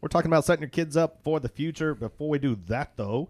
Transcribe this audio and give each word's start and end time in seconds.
we're 0.00 0.08
talking 0.08 0.30
about 0.30 0.44
setting 0.44 0.62
your 0.62 0.70
kids 0.70 0.96
up 0.96 1.20
for 1.22 1.40
the 1.40 1.48
future. 1.48 1.94
Before 1.94 2.28
we 2.28 2.38
do 2.38 2.58
that, 2.66 2.92
though, 2.96 3.28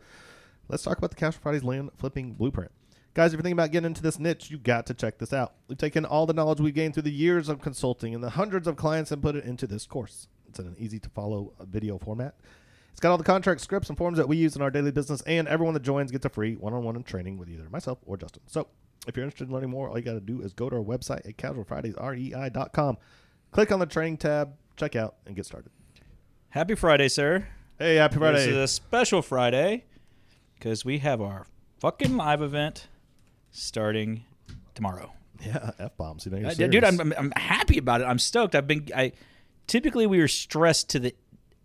let's 0.68 0.82
talk 0.82 0.98
about 0.98 1.10
the 1.10 1.16
Casual 1.16 1.40
Fridays 1.42 1.64
land 1.64 1.90
flipping 1.96 2.34
blueprint. 2.34 2.70
Guys, 3.12 3.32
if 3.32 3.38
you're 3.38 3.42
thinking 3.42 3.58
about 3.58 3.72
getting 3.72 3.86
into 3.86 4.02
this 4.02 4.20
niche, 4.20 4.50
you 4.50 4.58
got 4.58 4.86
to 4.86 4.94
check 4.94 5.18
this 5.18 5.32
out. 5.32 5.54
We've 5.66 5.76
taken 5.76 6.04
all 6.04 6.26
the 6.26 6.32
knowledge 6.32 6.60
we've 6.60 6.74
gained 6.74 6.94
through 6.94 7.02
the 7.02 7.12
years 7.12 7.48
of 7.48 7.60
consulting 7.60 8.14
and 8.14 8.22
the 8.22 8.30
hundreds 8.30 8.68
of 8.68 8.76
clients 8.76 9.10
and 9.10 9.20
put 9.20 9.34
it 9.34 9.44
into 9.44 9.66
this 9.66 9.84
course. 9.84 10.28
It's 10.48 10.60
in 10.60 10.66
an 10.66 10.76
easy 10.78 11.00
to 11.00 11.08
follow 11.08 11.52
video 11.60 11.98
format. 11.98 12.36
It's 12.92 13.00
got 13.00 13.10
all 13.10 13.18
the 13.18 13.24
contract 13.24 13.60
scripts 13.62 13.88
and 13.88 13.98
forms 13.98 14.18
that 14.18 14.28
we 14.28 14.36
use 14.36 14.54
in 14.54 14.62
our 14.62 14.70
daily 14.70 14.92
business, 14.92 15.22
and 15.22 15.48
everyone 15.48 15.74
that 15.74 15.82
joins 15.82 16.12
gets 16.12 16.24
a 16.24 16.28
free 16.28 16.54
one-on-one 16.54 17.02
training 17.02 17.36
with 17.36 17.48
either 17.48 17.68
myself 17.68 17.98
or 18.06 18.16
Justin. 18.16 18.42
So, 18.46 18.68
if 19.08 19.16
you're 19.16 19.24
interested 19.24 19.48
in 19.48 19.54
learning 19.54 19.70
more, 19.70 19.88
all 19.88 19.98
you 19.98 20.04
got 20.04 20.12
to 20.12 20.20
do 20.20 20.42
is 20.42 20.52
go 20.52 20.68
to 20.70 20.76
our 20.76 20.82
website 20.82 21.26
at 21.26 21.36
casualfridaysrei.com, 21.36 22.98
click 23.50 23.72
on 23.72 23.78
the 23.80 23.86
training 23.86 24.18
tab, 24.18 24.54
check 24.76 24.94
out, 24.94 25.16
and 25.26 25.34
get 25.34 25.46
started. 25.46 25.70
Happy 26.50 26.74
Friday, 26.74 27.08
sir. 27.08 27.46
Hey, 27.78 27.94
happy 27.94 28.16
Friday! 28.16 28.38
This 28.38 28.48
is 28.48 28.56
a 28.56 28.66
special 28.68 29.22
Friday 29.22 29.84
because 30.54 30.84
we 30.84 30.98
have 30.98 31.20
our 31.20 31.46
fucking 31.78 32.16
live 32.16 32.42
event 32.42 32.88
starting 33.52 34.24
tomorrow. 34.74 35.12
yeah, 35.44 35.70
f 35.78 35.96
bombs. 35.96 36.26
You 36.26 36.32
know, 36.32 36.48
Uh, 36.48 36.54
dude, 36.54 36.82
I'm, 36.84 37.00
I'm, 37.00 37.14
I'm 37.16 37.32
happy 37.36 37.78
about 37.78 38.00
it. 38.00 38.04
I'm 38.04 38.18
stoked. 38.18 38.54
I've 38.54 38.66
been. 38.66 38.88
I 38.94 39.12
typically 39.68 40.06
we 40.06 40.18
were 40.18 40.28
stressed 40.28 40.90
to 40.90 40.98
the 40.98 41.14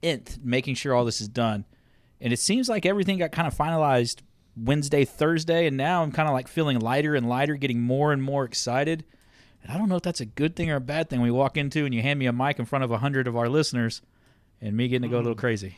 nth, 0.04 0.38
making 0.44 0.76
sure 0.76 0.94
all 0.94 1.04
this 1.04 1.20
is 1.20 1.28
done, 1.28 1.66
and 2.22 2.32
it 2.32 2.38
seems 2.38 2.70
like 2.70 2.86
everything 2.86 3.18
got 3.18 3.32
kind 3.32 3.48
of 3.48 3.56
finalized 3.58 4.22
Wednesday, 4.56 5.04
Thursday, 5.04 5.66
and 5.66 5.76
now 5.76 6.04
I'm 6.04 6.12
kind 6.12 6.30
of 6.30 6.34
like 6.34 6.48
feeling 6.48 6.80
lighter 6.80 7.16
and 7.16 7.28
lighter, 7.28 7.56
getting 7.56 7.82
more 7.82 8.14
and 8.14 8.22
more 8.22 8.46
excited. 8.46 9.04
And 9.64 9.72
I 9.72 9.80
don't 9.80 9.90
know 9.90 9.96
if 9.96 10.04
that's 10.04 10.22
a 10.22 10.26
good 10.28 10.56
thing 10.56 10.70
or 10.70 10.76
a 10.76 10.80
bad 10.80 11.10
thing. 11.10 11.22
We 11.22 11.32
walk 11.32 11.58
into 11.58 11.86
and 11.86 11.94
you 11.94 12.04
hand 12.04 12.20
me 12.20 12.28
a 12.28 12.32
mic 12.32 12.60
in 12.60 12.66
front 12.66 12.84
of 12.84 12.92
a 12.92 13.00
hundred 13.00 13.26
of 13.28 13.36
our 13.36 13.50
listeners, 13.50 14.04
and 14.62 14.76
me 14.76 14.88
getting 14.88 15.04
to 15.04 15.08
go 15.10 15.18
a 15.18 15.22
little 15.24 15.36
crazy. 15.36 15.78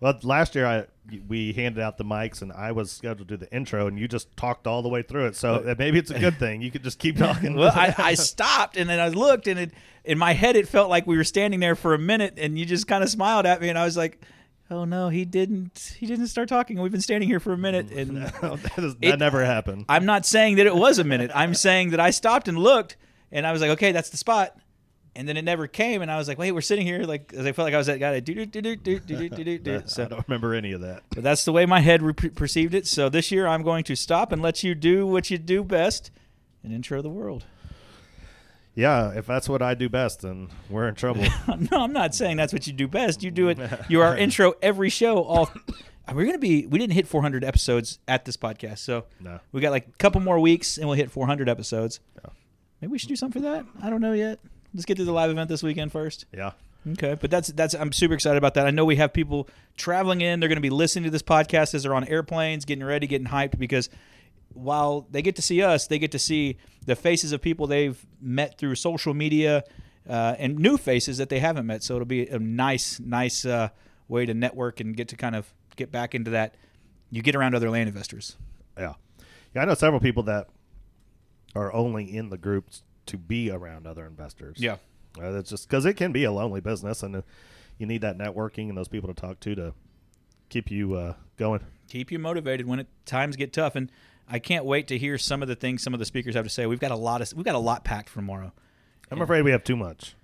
Well, 0.00 0.18
last 0.24 0.56
year 0.56 0.66
I 0.66 0.86
we 1.28 1.52
handed 1.52 1.80
out 1.80 1.96
the 1.96 2.04
mics 2.04 2.42
and 2.42 2.52
I 2.52 2.72
was 2.72 2.90
scheduled 2.90 3.28
to 3.28 3.36
do 3.36 3.36
the 3.36 3.52
intro 3.54 3.86
and 3.86 3.96
you 3.98 4.08
just 4.08 4.36
talked 4.36 4.66
all 4.66 4.82
the 4.82 4.88
way 4.88 5.02
through 5.02 5.26
it. 5.26 5.36
So 5.36 5.54
uh, 5.54 5.74
maybe 5.78 5.98
it's 5.98 6.10
a 6.10 6.18
good 6.18 6.38
thing. 6.38 6.60
You 6.60 6.72
could 6.72 6.82
just 6.82 6.98
keep 6.98 7.16
talking. 7.18 7.54
well, 7.54 7.70
I, 7.72 7.94
I 7.96 8.14
stopped 8.30 8.76
and 8.76 8.90
then 8.90 8.98
I 8.98 9.08
looked 9.08 9.46
and 9.46 9.60
it 9.60 9.72
in 10.04 10.18
my 10.18 10.32
head 10.32 10.56
it 10.56 10.66
felt 10.66 10.90
like 10.90 11.06
we 11.06 11.16
were 11.16 11.22
standing 11.24 11.60
there 11.60 11.76
for 11.76 11.94
a 11.94 11.98
minute 11.98 12.34
and 12.36 12.58
you 12.58 12.64
just 12.64 12.88
kind 12.88 13.04
of 13.04 13.10
smiled 13.10 13.46
at 13.46 13.60
me 13.60 13.68
and 13.68 13.78
I 13.78 13.84
was 13.84 13.96
like, 13.96 14.20
"Oh 14.72 14.84
no, 14.84 15.08
he 15.08 15.24
didn't. 15.24 15.94
He 15.98 16.06
didn't 16.06 16.26
start 16.26 16.48
talking. 16.48 16.80
We've 16.80 16.90
been 16.90 17.00
standing 17.00 17.28
here 17.28 17.38
for 17.40 17.52
a 17.52 17.58
minute." 17.58 17.90
And 17.96 18.16
that, 18.16 18.72
is, 18.78 18.94
It- 19.00 19.10
that 19.10 19.18
never 19.20 19.44
happened. 19.44 19.84
I'm 19.88 20.04
not 20.06 20.26
saying 20.26 20.56
that 20.56 20.66
it 20.66 20.74
was 20.74 20.98
a 20.98 21.04
minute. 21.04 21.30
I'm 21.32 21.54
saying 21.54 21.90
that 21.90 22.00
I 22.00 22.10
stopped 22.10 22.48
and 22.48 22.58
looked 22.58 22.96
and 23.30 23.46
I 23.46 23.52
was 23.52 23.60
like, 23.60 23.70
"Okay, 23.70 23.92
that's 23.92 24.10
the 24.10 24.16
spot." 24.16 24.56
and 25.14 25.28
then 25.28 25.36
it 25.36 25.44
never 25.44 25.66
came, 25.66 26.00
and 26.02 26.10
I 26.10 26.16
was 26.16 26.28
like, 26.28 26.38
"Wait, 26.38 26.52
we're 26.52 26.60
sitting 26.60 26.86
here 26.86 27.02
like." 27.02 27.34
I 27.34 27.52
felt 27.52 27.66
like 27.66 27.74
I 27.74 27.78
was 27.78 27.86
that 27.88 28.00
guy. 28.00 28.18
Do 28.20 28.34
do 28.34 28.46
do 28.46 28.60
do 28.62 28.76
do 28.76 28.98
do 28.98 29.28
do 29.28 29.58
do. 29.58 29.82
I 29.98 30.04
don't 30.04 30.26
remember 30.28 30.54
any 30.54 30.72
of 30.72 30.80
that. 30.80 31.02
But 31.10 31.22
that's 31.22 31.44
the 31.44 31.52
way 31.52 31.66
my 31.66 31.80
head 31.80 32.02
re- 32.02 32.12
perceived 32.12 32.74
it. 32.74 32.86
So 32.86 33.08
this 33.08 33.30
year, 33.30 33.46
I'm 33.46 33.62
going 33.62 33.84
to 33.84 33.96
stop 33.96 34.32
and 34.32 34.40
let 34.40 34.64
you 34.64 34.74
do 34.74 35.06
what 35.06 35.30
you 35.30 35.38
do 35.38 35.62
best, 35.64 36.10
and 36.62 36.72
intro 36.72 37.02
the 37.02 37.10
world. 37.10 37.44
Yeah, 38.74 39.10
if 39.10 39.26
that's 39.26 39.48
what 39.48 39.60
I 39.60 39.74
do 39.74 39.90
best, 39.90 40.22
then 40.22 40.48
we're 40.70 40.88
in 40.88 40.94
trouble. 40.94 41.24
no, 41.70 41.82
I'm 41.82 41.92
not 41.92 42.14
saying 42.14 42.38
that's 42.38 42.54
what 42.54 42.66
you 42.66 42.72
do 42.72 42.88
best. 42.88 43.22
You 43.22 43.30
do 43.30 43.48
it. 43.48 43.58
You 43.88 44.00
are 44.00 44.16
intro 44.16 44.54
every 44.62 44.88
show. 44.88 45.22
All 45.22 45.50
we're 46.14 46.24
gonna 46.24 46.38
be. 46.38 46.66
We 46.66 46.78
didn't 46.78 46.94
hit 46.94 47.06
400 47.06 47.44
episodes 47.44 47.98
at 48.08 48.24
this 48.24 48.36
podcast, 48.38 48.78
so 48.78 49.04
no. 49.20 49.40
we 49.50 49.60
got 49.60 49.70
like 49.70 49.88
a 49.88 49.98
couple 49.98 50.22
more 50.22 50.40
weeks, 50.40 50.78
and 50.78 50.86
we'll 50.86 50.96
hit 50.96 51.10
400 51.10 51.48
episodes. 51.48 52.00
No. 52.24 52.32
Maybe 52.80 52.92
we 52.92 52.98
should 52.98 53.10
do 53.10 53.16
something 53.16 53.42
for 53.42 53.48
that. 53.48 53.66
I 53.82 53.90
don't 53.90 54.00
know 54.00 54.12
yet. 54.12 54.38
Let's 54.74 54.84
get 54.84 54.96
to 54.96 55.04
the 55.04 55.12
live 55.12 55.30
event 55.30 55.48
this 55.48 55.62
weekend 55.62 55.92
first. 55.92 56.26
yeah. 56.32 56.52
Okay, 56.92 57.16
but 57.20 57.30
that's 57.30 57.48
that's 57.48 57.74
I'm 57.74 57.92
super 57.92 58.14
excited 58.14 58.38
about 58.38 58.54
that. 58.54 58.66
I 58.66 58.70
know 58.70 58.84
we 58.84 58.96
have 58.96 59.12
people 59.12 59.48
traveling 59.76 60.20
in. 60.20 60.40
They're 60.40 60.48
going 60.48 60.56
to 60.56 60.60
be 60.62 60.70
listening 60.70 61.04
to 61.04 61.10
this 61.10 61.22
podcast 61.22 61.74
as 61.74 61.84
they're 61.84 61.94
on 61.94 62.08
airplanes, 62.08 62.64
getting 62.64 62.82
ready, 62.82 63.06
getting 63.06 63.28
hyped 63.28 63.56
because 63.56 63.88
while 64.52 65.06
they 65.10 65.22
get 65.22 65.36
to 65.36 65.42
see 65.42 65.62
us, 65.62 65.86
they 65.86 66.00
get 66.00 66.10
to 66.12 66.18
see 66.18 66.56
the 66.84 66.96
faces 66.96 67.32
of 67.32 67.40
people 67.40 67.68
they've 67.68 68.04
met 68.20 68.58
through 68.58 68.74
social 68.74 69.14
media 69.14 69.62
uh, 70.08 70.34
and 70.38 70.58
new 70.58 70.76
faces 70.76 71.18
that 71.18 71.28
they 71.28 71.38
haven't 71.38 71.66
met. 71.66 71.82
So 71.82 71.94
it'll 71.94 72.04
be 72.06 72.26
a 72.26 72.38
nice, 72.38 72.98
nice 72.98 73.44
uh, 73.44 73.68
way 74.08 74.26
to 74.26 74.34
network 74.34 74.80
and 74.80 74.96
get 74.96 75.08
to 75.08 75.16
kind 75.16 75.36
of 75.36 75.52
get 75.76 75.92
back 75.92 76.14
into 76.14 76.32
that. 76.32 76.56
You 77.10 77.22
get 77.22 77.36
around 77.36 77.54
other 77.54 77.70
land 77.70 77.88
investors. 77.88 78.36
Yeah. 78.76 78.94
Yeah, 79.54 79.62
I 79.62 79.64
know 79.66 79.74
several 79.74 80.00
people 80.00 80.24
that 80.24 80.48
are 81.54 81.72
only 81.72 82.04
in 82.04 82.30
the 82.30 82.38
groups 82.38 82.82
to 83.06 83.16
be 83.18 83.50
around 83.50 83.86
other 83.86 84.06
investors. 84.06 84.58
Uh, 85.20 85.30
that's 85.30 85.50
just 85.50 85.68
because 85.68 85.84
it 85.84 85.94
can 85.94 86.12
be 86.12 86.24
a 86.24 86.32
lonely 86.32 86.60
business, 86.60 87.02
and 87.02 87.16
uh, 87.16 87.22
you 87.78 87.86
need 87.86 88.00
that 88.00 88.16
networking 88.16 88.68
and 88.68 88.78
those 88.78 88.88
people 88.88 89.12
to 89.12 89.20
talk 89.20 89.40
to 89.40 89.54
to 89.54 89.74
keep 90.48 90.70
you 90.70 90.94
uh, 90.94 91.14
going. 91.36 91.60
keep 91.88 92.10
you 92.10 92.18
motivated 92.18 92.66
when 92.66 92.80
it, 92.80 92.86
times 93.04 93.36
get 93.36 93.52
tough. 93.52 93.74
And 93.76 93.90
I 94.28 94.38
can't 94.38 94.64
wait 94.64 94.88
to 94.88 94.98
hear 94.98 95.18
some 95.18 95.42
of 95.42 95.48
the 95.48 95.54
things 95.54 95.82
some 95.82 95.92
of 95.92 95.98
the 96.00 96.06
speakers 96.06 96.34
have 96.34 96.44
to 96.44 96.50
say. 96.50 96.66
We've 96.66 96.80
got 96.80 96.90
a 96.90 96.96
lot 96.96 97.20
of 97.20 97.32
we've 97.34 97.44
got 97.44 97.54
a 97.54 97.58
lot 97.58 97.84
packed 97.84 98.08
for 98.08 98.16
tomorrow. 98.16 98.52
I'm 99.10 99.20
afraid 99.20 99.42
we 99.42 99.50
have 99.50 99.64
too 99.64 99.76
much. 99.76 100.14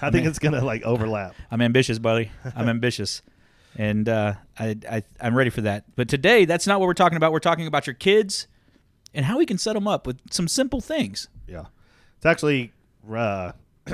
I 0.00 0.10
think 0.10 0.22
mean- 0.22 0.30
it's 0.30 0.38
gonna 0.38 0.64
like 0.64 0.82
overlap. 0.84 1.34
I'm 1.50 1.60
ambitious, 1.60 1.98
buddy. 1.98 2.30
I'm 2.54 2.68
ambitious, 2.76 3.22
and 3.76 4.08
uh, 4.08 4.34
I, 4.58 4.76
I 4.90 5.02
I'm 5.20 5.34
ready 5.34 5.50
for 5.50 5.62
that. 5.62 5.84
But 5.96 6.08
today, 6.08 6.44
that's 6.44 6.66
not 6.66 6.80
what 6.80 6.86
we're 6.86 6.94
talking 6.94 7.16
about. 7.16 7.32
We're 7.32 7.38
talking 7.40 7.66
about 7.66 7.86
your 7.86 7.94
kids 7.94 8.46
and 9.14 9.24
how 9.26 9.38
we 9.38 9.46
can 9.46 9.58
set 9.58 9.74
them 9.74 9.88
up 9.88 10.06
with 10.06 10.18
some 10.30 10.48
simple 10.48 10.80
things. 10.80 11.28
Yeah, 11.46 11.66
it's 12.26 12.32
actually 12.32 12.72
uh, 13.08 13.52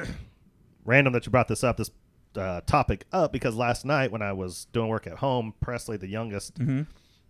random 0.86 1.12
that 1.12 1.26
you 1.26 1.30
brought 1.30 1.48
this 1.48 1.62
up, 1.62 1.76
this 1.76 1.90
uh, 2.34 2.62
topic 2.62 3.04
up, 3.12 3.30
because 3.30 3.54
last 3.54 3.84
night 3.84 4.10
when 4.10 4.22
I 4.22 4.32
was 4.32 4.66
doing 4.72 4.88
work 4.88 5.06
at 5.06 5.18
home, 5.18 5.52
Presley, 5.60 5.98
the 5.98 6.08
youngest, 6.08 6.58
Mm-hmm. 6.58 6.82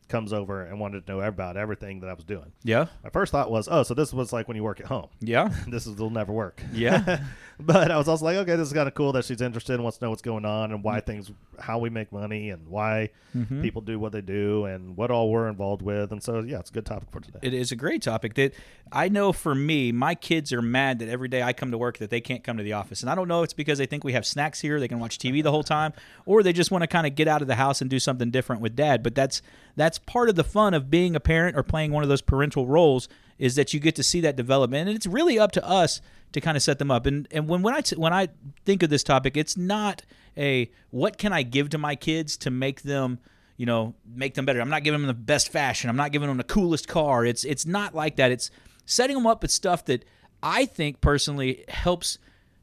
Comes 0.09 0.33
over 0.33 0.63
and 0.65 0.79
wanted 0.79 1.07
to 1.07 1.13
know 1.13 1.21
about 1.21 1.57
everything 1.57 2.01
that 2.01 2.11
I 2.11 2.13
was 2.13 2.25
doing. 2.25 2.53
Yeah, 2.65 2.87
My 3.03 3.11
first 3.11 3.33
thought 3.33 3.51
was, 3.51 3.67
oh, 3.71 3.83
so 3.83 3.95
this 3.95 4.13
was 4.13 4.33
like 4.33 4.47
when 4.49 4.57
you 4.57 4.63
work 4.63 4.81
at 4.81 4.87
home. 4.87 5.09
yeah, 5.21 5.49
This 5.69 5.87
is, 5.87 5.97
will 5.97 6.11
never 6.11 6.33
work. 6.33 6.63
yeah. 6.73 7.25
but 7.61 7.91
I 7.91 7.97
was 7.97 8.09
also 8.09 8.25
like, 8.27 8.37
okay, 8.39 8.57
this 8.57 8.69
is 8.69 8.75
kind 8.75 8.89
of 8.89 8.95
cool 8.95 9.13
that 9.13 9.25
she's 9.25 9.41
interested 9.41 9.75
and 9.75 9.83
wants 9.83 9.99
to 9.99 10.05
know 10.05 10.11
what's 10.11 10.21
going 10.23 10.45
on 10.45 10.73
and 10.73 10.83
why 10.85 11.01
things, 11.01 11.31
how 11.59 11.79
we 11.79 11.89
make 11.91 12.13
money 12.13 12.51
and 12.51 12.69
why 12.69 13.11
Mm-hmm. 13.35 13.63
people 13.63 13.81
do 13.81 13.99
what 13.99 14.13
they 14.13 14.21
do 14.21 14.67
and 14.67 14.95
what 14.95 15.11
all 15.11 15.31
we're 15.31 15.49
involved 15.49 15.81
with. 15.81 16.13
And 16.13 16.23
so, 16.23 16.41
yeah, 16.41 16.59
it's 16.59 16.69
a 16.69 16.73
good 16.75 16.85
topic 16.85 17.09
for 17.11 17.21
today. 17.21 17.39
It 17.41 17.55
is 17.55 17.73
a 17.73 17.77
great 17.77 18.03
topic. 18.03 18.35
That 18.35 18.53
I 18.93 19.09
know 19.09 19.33
for 19.33 19.55
me, 19.55 19.91
my 19.91 20.15
kids 20.15 20.53
are 20.53 20.61
mad 20.61 20.99
that 20.99 21.09
every 21.09 21.29
day 21.29 21.43
I 21.43 21.55
come 21.55 21.71
to 21.71 21.79
work 21.79 21.97
that 21.97 22.11
they 22.11 22.21
can't 22.21 22.45
come 22.45 22.59
to 22.59 22.63
the 22.63 22.75
office, 22.75 23.01
and 23.01 23.09
I 23.09 23.15
don't 23.15 23.29
know 23.29 23.41
if 23.41 23.45
it's 23.45 23.53
because 23.55 23.79
they 23.79 23.87
think 23.87 24.05
we 24.05 24.13
have 24.13 24.27
snacks 24.27 24.61
here, 24.61 24.79
they 24.79 24.87
can 24.87 24.99
watch 25.01 25.17
TV 25.17 25.43
the 25.43 25.51
whole 25.51 25.63
time, 25.63 25.95
or 26.27 26.43
they 26.43 26.53
just 26.53 26.71
want 26.71 26.83
to 26.83 26.87
kind 26.87 27.07
of 27.07 27.15
get 27.15 27.27
out 27.27 27.41
of 27.41 27.49
the 27.49 27.55
house 27.55 27.81
and 27.81 27.89
do 27.89 27.99
something 27.99 28.31
different 28.31 28.61
with 28.61 28.77
dad. 28.77 29.03
But 29.03 29.15
that's 29.15 29.41
that's 29.77 29.92
part 29.99 30.29
of 30.29 30.35
the 30.35 30.45
fun 30.45 30.75
of 30.75 30.91
being 30.91 31.17
a 31.17 31.21
parent 31.21 31.57
or 31.57 31.63
playing 31.63 31.93
one 31.93 32.03
of 32.03 32.09
those 32.09 32.23
parental 32.23 32.67
roles 32.67 33.09
is 33.39 33.55
that 33.57 33.75
you 33.75 33.81
get 33.81 33.97
to 33.97 34.03
see 34.03 34.21
that 34.21 34.37
development, 34.37 34.89
and 34.89 34.97
it's 34.97 35.07
really 35.07 35.39
up 35.39 35.53
to 35.53 35.67
us 35.67 36.01
to 36.33 36.41
kind 36.41 36.57
of 36.57 36.63
set 36.63 36.79
them 36.79 36.91
up. 36.91 37.07
And 37.07 37.29
and 37.31 37.49
when 37.49 37.63
when 37.63 37.75
I 37.75 37.83
when 37.97 38.13
I 38.13 38.29
think 38.65 38.83
of 38.83 38.91
this 38.91 39.03
topic, 39.03 39.37
it's 39.37 39.57
not 39.57 40.03
a 40.37 40.71
what 40.91 41.19
can 41.19 41.33
I 41.33 41.43
give 41.43 41.71
to 41.71 41.79
my 41.79 41.95
kids 41.95 42.37
to 42.39 42.51
make 42.51 42.83
them 42.83 43.19
you 43.57 43.67
know, 43.67 43.95
make 44.13 44.35
them 44.35 44.45
better. 44.45 44.61
I'm 44.61 44.71
not 44.71 44.83
giving 44.83 45.01
them 45.01 45.07
the 45.07 45.15
best 45.15 45.53
fashion. 45.53 45.89
I'm 45.89 45.97
not 45.97 46.11
giving 46.11 46.27
them 46.27 46.37
the 46.37 46.43
coolest 46.45 46.89
car. 46.89 47.25
It's 47.25 47.45
it's 47.45 47.67
not 47.67 47.95
like 47.95 48.17
that. 48.17 48.33
It's 48.33 48.51
setting 48.87 49.15
them 49.15 49.27
up 49.27 49.43
with 49.43 49.51
stuff 49.51 49.85
that 49.85 50.05
I 50.43 50.65
think 50.65 51.01
personally 51.01 51.65
helps 51.69 52.19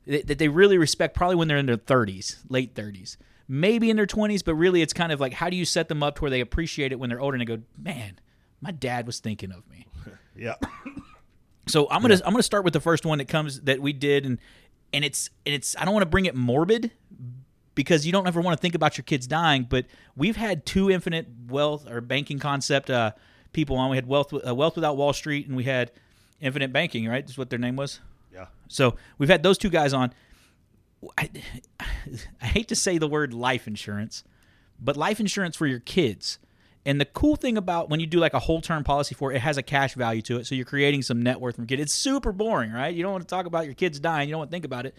that 0.05 0.39
they 0.39 0.47
really 0.47 0.77
respect 0.77 1.15
probably 1.15 1.35
when 1.35 1.47
they're 1.47 1.57
in 1.57 1.67
their 1.67 1.77
30s, 1.77 2.39
late 2.49 2.73
30s. 2.73 3.15
Maybe 3.51 3.89
in 3.89 3.97
their 3.97 4.05
20s, 4.05 4.45
but 4.45 4.53
really 4.53 4.81
it's 4.83 4.93
kind 4.93 5.11
of 5.11 5.19
like 5.19 5.33
how 5.33 5.49
do 5.49 5.57
you 5.57 5.65
set 5.65 5.87
them 5.89 6.03
up 6.03 6.15
to 6.17 6.21
where 6.21 6.29
they 6.29 6.39
appreciate 6.39 6.91
it 6.91 6.99
when 6.99 7.09
they're 7.09 7.19
older 7.19 7.35
and 7.35 7.41
they 7.41 7.45
go, 7.45 7.61
"Man, 7.77 8.19
my 8.61 8.69
dad 8.71 9.07
was 9.07 9.19
thinking 9.19 9.51
of 9.51 9.67
me." 9.69 9.87
Yeah. 10.35 10.55
So 11.67 11.87
I'm 11.91 12.01
gonna 12.01 12.19
I'm 12.25 12.31
gonna 12.31 12.41
start 12.41 12.63
with 12.63 12.73
the 12.73 12.79
first 12.79 13.05
one 13.05 13.19
that 13.19 13.27
comes 13.27 13.61
that 13.61 13.79
we 13.79 13.93
did 13.93 14.25
and 14.25 14.39
and 14.91 15.05
it's 15.05 15.29
and 15.45 15.53
it's 15.53 15.75
I 15.77 15.85
don't 15.85 15.93
want 15.93 16.01
to 16.01 16.09
bring 16.09 16.25
it 16.25 16.33
morbid 16.33 16.89
because 17.75 18.05
you 18.05 18.11
don't 18.11 18.27
ever 18.27 18.41
want 18.41 18.57
to 18.57 18.61
think 18.61 18.73
about 18.73 18.97
your 18.97 19.03
kids 19.03 19.27
dying, 19.27 19.67
but 19.69 19.85
we've 20.15 20.35
had 20.35 20.65
two 20.65 20.89
infinite 20.89 21.27
wealth 21.47 21.87
or 21.87 22.01
banking 22.01 22.39
concept 22.39 22.89
uh, 22.89 23.11
people 23.53 23.75
on. 23.77 23.91
We 23.91 23.97
had 23.97 24.07
wealth 24.07 24.33
uh, 24.33 24.55
wealth 24.55 24.75
without 24.75 24.97
Wall 24.97 25.13
Street 25.13 25.47
and 25.47 25.55
we 25.55 25.63
had 25.63 25.91
infinite 26.41 26.73
banking. 26.73 27.07
Right, 27.07 27.23
is 27.29 27.37
what 27.37 27.51
their 27.51 27.59
name 27.59 27.75
was. 27.75 27.99
Yeah. 28.33 28.47
So 28.67 28.95
we've 29.19 29.29
had 29.29 29.43
those 29.43 29.57
two 29.59 29.69
guys 29.69 29.93
on. 29.93 30.11
I, 31.17 31.29
I 32.41 32.45
hate 32.45 32.67
to 32.69 32.75
say 32.75 32.97
the 32.97 33.07
word 33.07 33.33
life 33.33 33.67
insurance, 33.67 34.23
but 34.79 34.97
life 34.97 35.19
insurance 35.19 35.55
for 35.55 35.67
your 35.67 35.79
kids. 35.79 36.39
And 36.85 36.99
the 36.99 37.05
cool 37.05 37.35
thing 37.35 37.57
about 37.57 37.89
when 37.89 37.99
you 37.99 38.07
do 38.07 38.19
like 38.19 38.33
a 38.33 38.39
whole 38.39 38.61
term 38.61 38.83
policy 38.83 39.13
for 39.13 39.31
it, 39.31 39.35
it 39.35 39.41
has 39.41 39.57
a 39.57 39.63
cash 39.63 39.93
value 39.95 40.21
to 40.23 40.37
it. 40.37 40.47
So 40.47 40.55
you're 40.55 40.65
creating 40.65 41.01
some 41.03 41.21
net 41.21 41.39
worth 41.39 41.55
from 41.55 41.67
kid. 41.67 41.79
It's 41.79 41.93
super 41.93 42.31
boring, 42.31 42.71
right? 42.71 42.93
You 42.93 43.03
don't 43.03 43.11
want 43.11 43.23
to 43.23 43.27
talk 43.27 43.45
about 43.45 43.65
your 43.65 43.73
kids 43.75 43.99
dying. 43.99 44.29
You 44.29 44.33
don't 44.33 44.39
want 44.39 44.51
to 44.51 44.55
think 44.55 44.65
about 44.65 44.85
it. 44.85 44.95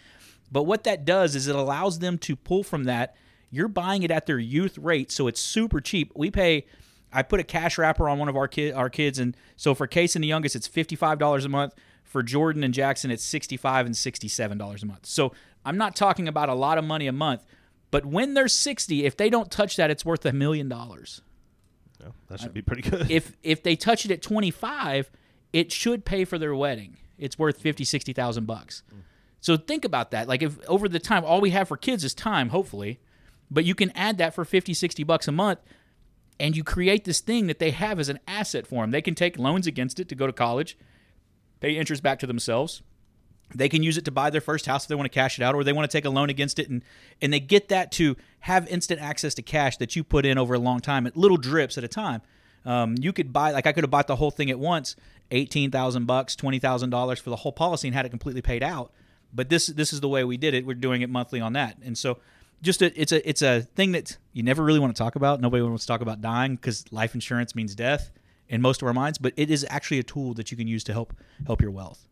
But 0.52 0.64
what 0.64 0.84
that 0.84 1.04
does 1.04 1.34
is 1.34 1.48
it 1.48 1.56
allows 1.56 1.98
them 1.98 2.18
to 2.18 2.36
pull 2.36 2.62
from 2.62 2.84
that. 2.84 3.16
You're 3.50 3.68
buying 3.68 4.02
it 4.02 4.10
at 4.10 4.26
their 4.26 4.38
youth 4.38 4.78
rate, 4.78 5.10
so 5.10 5.26
it's 5.26 5.40
super 5.40 5.80
cheap. 5.80 6.12
We 6.14 6.30
pay. 6.30 6.66
I 7.12 7.22
put 7.22 7.40
a 7.40 7.44
cash 7.44 7.78
wrapper 7.78 8.08
on 8.08 8.18
one 8.18 8.28
of 8.28 8.36
our 8.36 8.46
kid 8.46 8.74
our 8.74 8.88
kids, 8.88 9.18
and 9.18 9.36
so 9.56 9.74
for 9.74 9.86
Case 9.88 10.14
and 10.14 10.22
the 10.22 10.28
youngest, 10.28 10.54
it's 10.54 10.68
fifty 10.68 10.94
five 10.94 11.18
dollars 11.18 11.44
a 11.44 11.48
month. 11.48 11.74
For 12.04 12.22
Jordan 12.22 12.64
and 12.64 12.74
Jackson, 12.74 13.10
it's 13.10 13.24
sixty 13.24 13.56
five 13.56 13.86
and 13.86 13.96
sixty 13.96 14.28
seven 14.28 14.58
dollars 14.58 14.82
a 14.82 14.86
month. 14.86 15.06
So 15.06 15.32
I'm 15.64 15.76
not 15.76 15.96
talking 15.96 16.28
about 16.28 16.48
a 16.48 16.54
lot 16.54 16.78
of 16.78 16.84
money 16.84 17.06
a 17.06 17.12
month, 17.12 17.44
but 17.90 18.06
when 18.06 18.34
they're 18.34 18.48
sixty, 18.48 19.04
if 19.04 19.16
they 19.16 19.30
don't 19.30 19.50
touch 19.50 19.76
that, 19.76 19.90
it's 19.90 20.04
worth 20.04 20.24
a 20.24 20.32
million 20.32 20.68
dollars. 20.68 21.22
That 22.28 22.40
should 22.40 22.54
be 22.54 22.62
pretty 22.62 22.88
good. 22.88 23.10
If 23.10 23.36
if 23.42 23.62
they 23.62 23.76
touch 23.76 24.04
it 24.04 24.10
at 24.10 24.22
25, 24.22 25.10
it 25.52 25.72
should 25.72 26.04
pay 26.04 26.24
for 26.24 26.38
their 26.38 26.54
wedding. 26.54 26.96
It's 27.18 27.38
worth 27.38 27.60
50, 27.60 27.84
60,000 27.84 28.46
bucks. 28.46 28.82
Mm. 28.90 29.00
So 29.40 29.56
think 29.56 29.84
about 29.84 30.10
that. 30.12 30.26
Like 30.26 30.42
if 30.42 30.58
over 30.68 30.88
the 30.88 30.98
time 30.98 31.24
all 31.24 31.40
we 31.40 31.50
have 31.50 31.68
for 31.68 31.76
kids 31.76 32.04
is 32.04 32.14
time, 32.14 32.48
hopefully, 32.48 33.00
but 33.50 33.64
you 33.64 33.74
can 33.74 33.90
add 33.90 34.18
that 34.18 34.34
for 34.34 34.44
50, 34.44 34.72
60 34.72 35.04
bucks 35.04 35.28
a 35.28 35.32
month 35.32 35.60
and 36.38 36.56
you 36.56 36.64
create 36.64 37.04
this 37.04 37.20
thing 37.20 37.46
that 37.48 37.58
they 37.58 37.70
have 37.70 38.00
as 38.00 38.08
an 38.08 38.18
asset 38.26 38.66
for 38.66 38.82
them. 38.82 38.90
They 38.90 39.02
can 39.02 39.14
take 39.14 39.38
loans 39.38 39.66
against 39.66 40.00
it 40.00 40.08
to 40.08 40.14
go 40.14 40.26
to 40.26 40.32
college, 40.32 40.78
pay 41.60 41.76
interest 41.76 42.02
back 42.02 42.18
to 42.20 42.26
themselves. 42.26 42.82
They 43.54 43.68
can 43.68 43.82
use 43.82 43.98
it 43.98 44.04
to 44.04 44.10
buy 44.10 44.30
their 44.30 44.40
first 44.40 44.66
house 44.66 44.84
if 44.84 44.88
they 44.88 44.94
want 44.94 45.06
to 45.06 45.14
cash 45.14 45.38
it 45.38 45.42
out, 45.42 45.54
or 45.54 45.64
they 45.64 45.72
want 45.72 45.90
to 45.90 45.96
take 45.96 46.04
a 46.04 46.10
loan 46.10 46.30
against 46.30 46.58
it, 46.58 46.68
and 46.68 46.82
and 47.20 47.32
they 47.32 47.40
get 47.40 47.68
that 47.68 47.90
to 47.92 48.16
have 48.40 48.68
instant 48.68 49.00
access 49.00 49.34
to 49.34 49.42
cash 49.42 49.76
that 49.78 49.96
you 49.96 50.04
put 50.04 50.24
in 50.24 50.38
over 50.38 50.54
a 50.54 50.58
long 50.58 50.80
time 50.80 51.06
at 51.06 51.16
little 51.16 51.36
drips 51.36 51.76
at 51.76 51.84
a 51.84 51.88
time. 51.88 52.22
Um, 52.64 52.94
you 52.98 53.12
could 53.12 53.32
buy 53.32 53.52
like 53.52 53.66
I 53.66 53.72
could 53.72 53.84
have 53.84 53.90
bought 53.90 54.06
the 54.06 54.16
whole 54.16 54.30
thing 54.30 54.50
at 54.50 54.58
once, 54.58 54.96
eighteen 55.30 55.70
thousand 55.70 56.06
bucks, 56.06 56.36
twenty 56.36 56.58
thousand 56.58 56.90
dollars 56.90 57.18
for 57.18 57.30
the 57.30 57.36
whole 57.36 57.52
policy, 57.52 57.88
and 57.88 57.94
had 57.94 58.06
it 58.06 58.10
completely 58.10 58.42
paid 58.42 58.62
out. 58.62 58.92
But 59.32 59.48
this 59.48 59.66
this 59.66 59.92
is 59.92 60.00
the 60.00 60.08
way 60.08 60.24
we 60.24 60.36
did 60.36 60.54
it. 60.54 60.66
We're 60.66 60.74
doing 60.74 61.02
it 61.02 61.10
monthly 61.10 61.40
on 61.40 61.54
that, 61.54 61.76
and 61.84 61.96
so 61.96 62.18
just 62.62 62.82
a, 62.82 63.00
it's 63.00 63.12
a 63.12 63.28
it's 63.28 63.42
a 63.42 63.62
thing 63.62 63.92
that 63.92 64.18
you 64.32 64.42
never 64.42 64.62
really 64.62 64.78
want 64.78 64.94
to 64.94 64.98
talk 64.98 65.16
about. 65.16 65.40
Nobody 65.40 65.62
wants 65.62 65.84
to 65.84 65.88
talk 65.88 66.00
about 66.00 66.20
dying 66.20 66.56
because 66.56 66.90
life 66.92 67.14
insurance 67.14 67.54
means 67.54 67.74
death 67.74 68.10
in 68.48 68.60
most 68.60 68.82
of 68.82 68.88
our 68.88 68.94
minds. 68.94 69.18
But 69.18 69.32
it 69.36 69.50
is 69.50 69.66
actually 69.70 69.98
a 69.98 70.02
tool 70.02 70.34
that 70.34 70.50
you 70.50 70.56
can 70.56 70.68
use 70.68 70.84
to 70.84 70.92
help 70.92 71.14
help 71.46 71.60
your 71.62 71.70
wealth. 71.70 72.06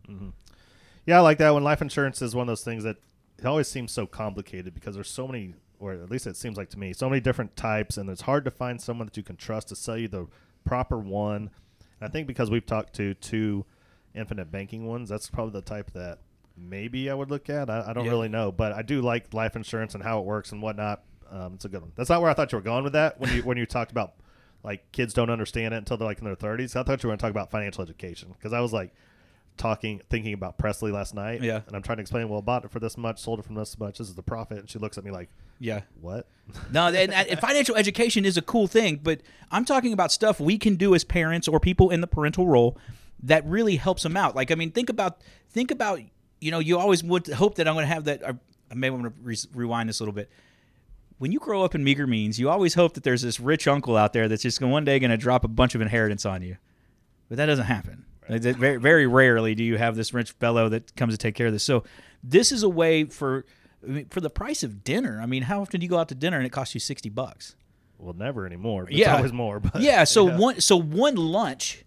Yeah, 1.09 1.17
I 1.17 1.21
like 1.21 1.39
that 1.39 1.55
when 1.55 1.65
life 1.65 1.81
insurance 1.81 2.21
is 2.21 2.35
one 2.35 2.43
of 2.43 2.49
those 2.49 2.63
things 2.63 2.85
that 2.85 2.99
it 3.39 3.47
always 3.47 3.67
seems 3.67 3.93
so 3.93 4.07
complicated 4.07 4.75
because 4.75 4.95
there's 4.95 5.09
so 5.09 5.27
many, 5.27 5.55
or 5.79 5.95
at 5.95 6.11
least 6.11 6.27
it 6.27 6.37
seems 6.37 6.59
like 6.59 6.69
to 6.69 6.79
me, 6.79 6.93
so 6.93 7.09
many 7.09 7.19
different 7.19 7.57
types, 7.57 7.97
and 7.97 8.11
it's 8.11 8.21
hard 8.21 8.45
to 8.45 8.51
find 8.51 8.79
someone 8.79 9.07
that 9.07 9.17
you 9.17 9.23
can 9.23 9.37
trust 9.37 9.69
to 9.69 9.75
sell 9.77 9.97
you 9.97 10.07
the 10.07 10.27
proper 10.67 10.99
one. 10.99 11.49
And 11.99 12.09
I 12.09 12.09
think 12.09 12.27
because 12.27 12.51
we've 12.51 12.67
talked 12.67 12.93
to 12.97 13.15
two 13.15 13.65
infinite 14.15 14.51
banking 14.53 14.87
ones, 14.87 15.09
that's 15.09 15.31
probably 15.31 15.53
the 15.53 15.63
type 15.63 15.93
that 15.93 16.19
maybe 16.59 17.09
I 17.09 17.15
would 17.15 17.31
look 17.31 17.49
at. 17.49 17.71
I, 17.71 17.87
I 17.89 17.93
don't 17.95 18.05
Yeah. 18.05 18.11
really 18.11 18.29
know, 18.29 18.53
but 18.53 18.73
I 18.75 18.83
do 18.83 19.01
like 19.01 19.33
life 19.33 19.57
insurance 19.57 19.95
and 19.95 20.03
how 20.05 20.19
it 20.19 20.27
works 20.27 20.53
and 20.53 20.61
whatnot. 20.61 21.05
Um, 21.31 21.55
it's 21.55 21.65
a 21.65 21.71
good 21.71 21.81
one. 21.81 21.93
That's 21.95 22.11
not 22.11 22.21
where 22.21 22.31
I 22.31 22.35
thought 22.35 22.53
you 22.53 22.59
were 22.59 22.63
going 22.63 22.85
with 22.85 22.93
that 22.93 23.19
when 23.19 23.33
you 23.35 23.43
when 23.45 23.57
you 23.57 23.65
talked 23.65 23.93
about 23.93 24.13
like 24.63 24.93
kids 24.93 25.15
don't 25.15 25.31
understand 25.31 25.73
it 25.73 25.79
until 25.79 25.97
they're 25.97 26.07
like 26.09 26.19
in 26.19 26.25
their 26.27 26.37
30s. 26.37 26.77
I 26.77 26.83
thought 26.83 27.03
you 27.03 27.09
were 27.09 27.13
going 27.13 27.19
to 27.19 27.23
talk 27.23 27.31
about 27.31 27.51
financial 27.51 27.83
education 27.83 28.35
because 28.37 28.53
I 28.53 28.61
was 28.61 28.75
like 28.75 28.95
talking 29.59 30.01
thinking 30.09 30.33
about 30.33 30.57
Presley 30.59 30.91
last 30.93 31.15
night. 31.15 31.43
Yeah. 31.43 31.61
and 31.67 31.77
I'm 31.77 31.83
trying 31.83 31.99
to 31.99 32.03
explain. 32.03 32.29
Well, 32.29 32.41
bought 32.43 32.65
it 32.65 32.71
for 32.71 32.81
this 32.81 32.97
much, 32.97 33.19
sold 33.21 33.39
it 33.41 33.45
for 33.45 33.53
this 33.53 33.79
much. 33.79 33.99
This 33.99 34.09
is 34.09 34.15
the 34.15 34.23
profit, 34.23 34.59
and 34.59 34.71
she 34.71 34.79
looks 34.79 34.97
at 34.97 35.05
me 35.05 35.11
like, 35.11 35.29
Yeah. 35.59 35.83
"What?" 36.01 36.27
No, 36.73 36.87
and, 36.87 37.13
and 37.13 37.39
financial 37.41 37.77
education 37.77 38.25
is 38.25 38.37
a 38.37 38.43
cool 38.43 38.67
thing, 38.67 39.01
but 39.03 39.21
I'm 39.51 39.65
talking 39.65 39.93
about 39.93 40.13
stuff 40.13 40.41
we 40.41 40.57
can 40.59 40.77
do 40.77 40.95
as 40.95 41.05
parents 41.05 41.47
or 41.49 41.61
people 41.61 41.91
in 41.91 42.01
the 42.01 42.07
parental 42.07 42.47
role 42.47 42.79
that 43.23 43.45
really 43.47 43.77
helps 43.77 44.03
them 44.05 44.17
out. 44.17 44.35
Like, 44.37 44.51
I 44.51 44.55
mean, 44.55 44.71
think 44.71 44.89
about 44.89 45.21
think 45.51 45.71
about 45.71 46.01
you 46.41 46.51
know, 46.51 46.61
you 46.61 46.79
always 46.79 47.03
would 47.03 47.27
hope 47.27 47.57
that 47.57 47.67
I'm 47.67 47.75
going 47.75 47.83
to 47.87 47.93
have 47.93 48.05
that. 48.05 48.23
Maybe 48.75 48.95
I'm 48.95 49.01
going 49.03 49.13
to 49.13 49.19
re- 49.23 49.37
rewind 49.55 49.89
this 49.89 49.99
a 50.01 50.03
little 50.05 50.15
bit. 50.15 50.31
When 51.19 51.33
you 51.33 51.41
grow 51.41 51.65
up 51.65 51.75
in 51.75 51.83
meager 51.83 52.07
means, 52.07 52.39
you 52.39 52.49
always 52.49 52.75
hope 52.75 52.95
that 52.95 53.03
there's 53.03 53.23
this 53.23 53.41
rich 53.41 53.67
uncle 53.67 53.97
out 53.97 54.13
there 54.13 54.29
that's 54.29 54.43
just 54.43 54.61
one 54.61 54.85
day 54.85 55.01
going 55.01 55.11
to 55.11 55.17
drop 55.17 55.43
a 55.45 55.49
bunch 55.49 55.75
of 55.75 55.81
inheritance 55.81 56.25
on 56.25 56.43
you, 56.43 56.59
but 57.29 57.39
that 57.39 57.47
doesn't 57.47 57.65
happen. 57.65 58.05
Very, 58.29 58.77
very 58.77 59.07
rarely 59.07 59.55
do 59.55 59.65
you 59.65 59.79
have 59.79 59.97
this 59.97 60.13
rich 60.13 60.33
fellow 60.33 60.69
that 60.69 60.95
comes 60.97 61.15
to 61.15 61.19
take 61.19 61.35
care 61.35 61.47
of 61.47 61.53
this. 61.53 61.63
So, 61.65 61.85
this 62.23 62.53
is 62.53 62.63
a 62.63 62.69
way 62.69 63.05
for 63.05 63.45
I 63.83 63.87
mean, 63.91 64.07
for 64.07 64.21
the 64.21 64.31
price 64.31 64.63
of 64.63 64.83
dinner. 64.85 65.21
I 65.23 65.27
mean, 65.27 65.45
how 65.45 65.61
often 65.61 65.81
do 65.81 65.85
you 65.85 65.91
go 65.91 65.99
out 65.99 66.09
to 66.09 66.15
dinner 66.15 66.37
and 66.37 66.45
it 66.47 66.51
costs 66.51 66.75
you 66.75 66.81
sixty 66.81 67.09
bucks? 67.09 67.55
Well, 67.99 68.15
never 68.15 68.47
anymore. 68.47 68.85
It's 68.89 68.99
Yeah. 68.99 69.17
always 69.17 69.33
more. 69.33 69.61
But 69.61 69.81
Yeah, 69.83 70.05
so 70.05 70.25
one 70.25 70.61
so 70.61 70.77
one 70.77 71.17
lunch 71.17 71.85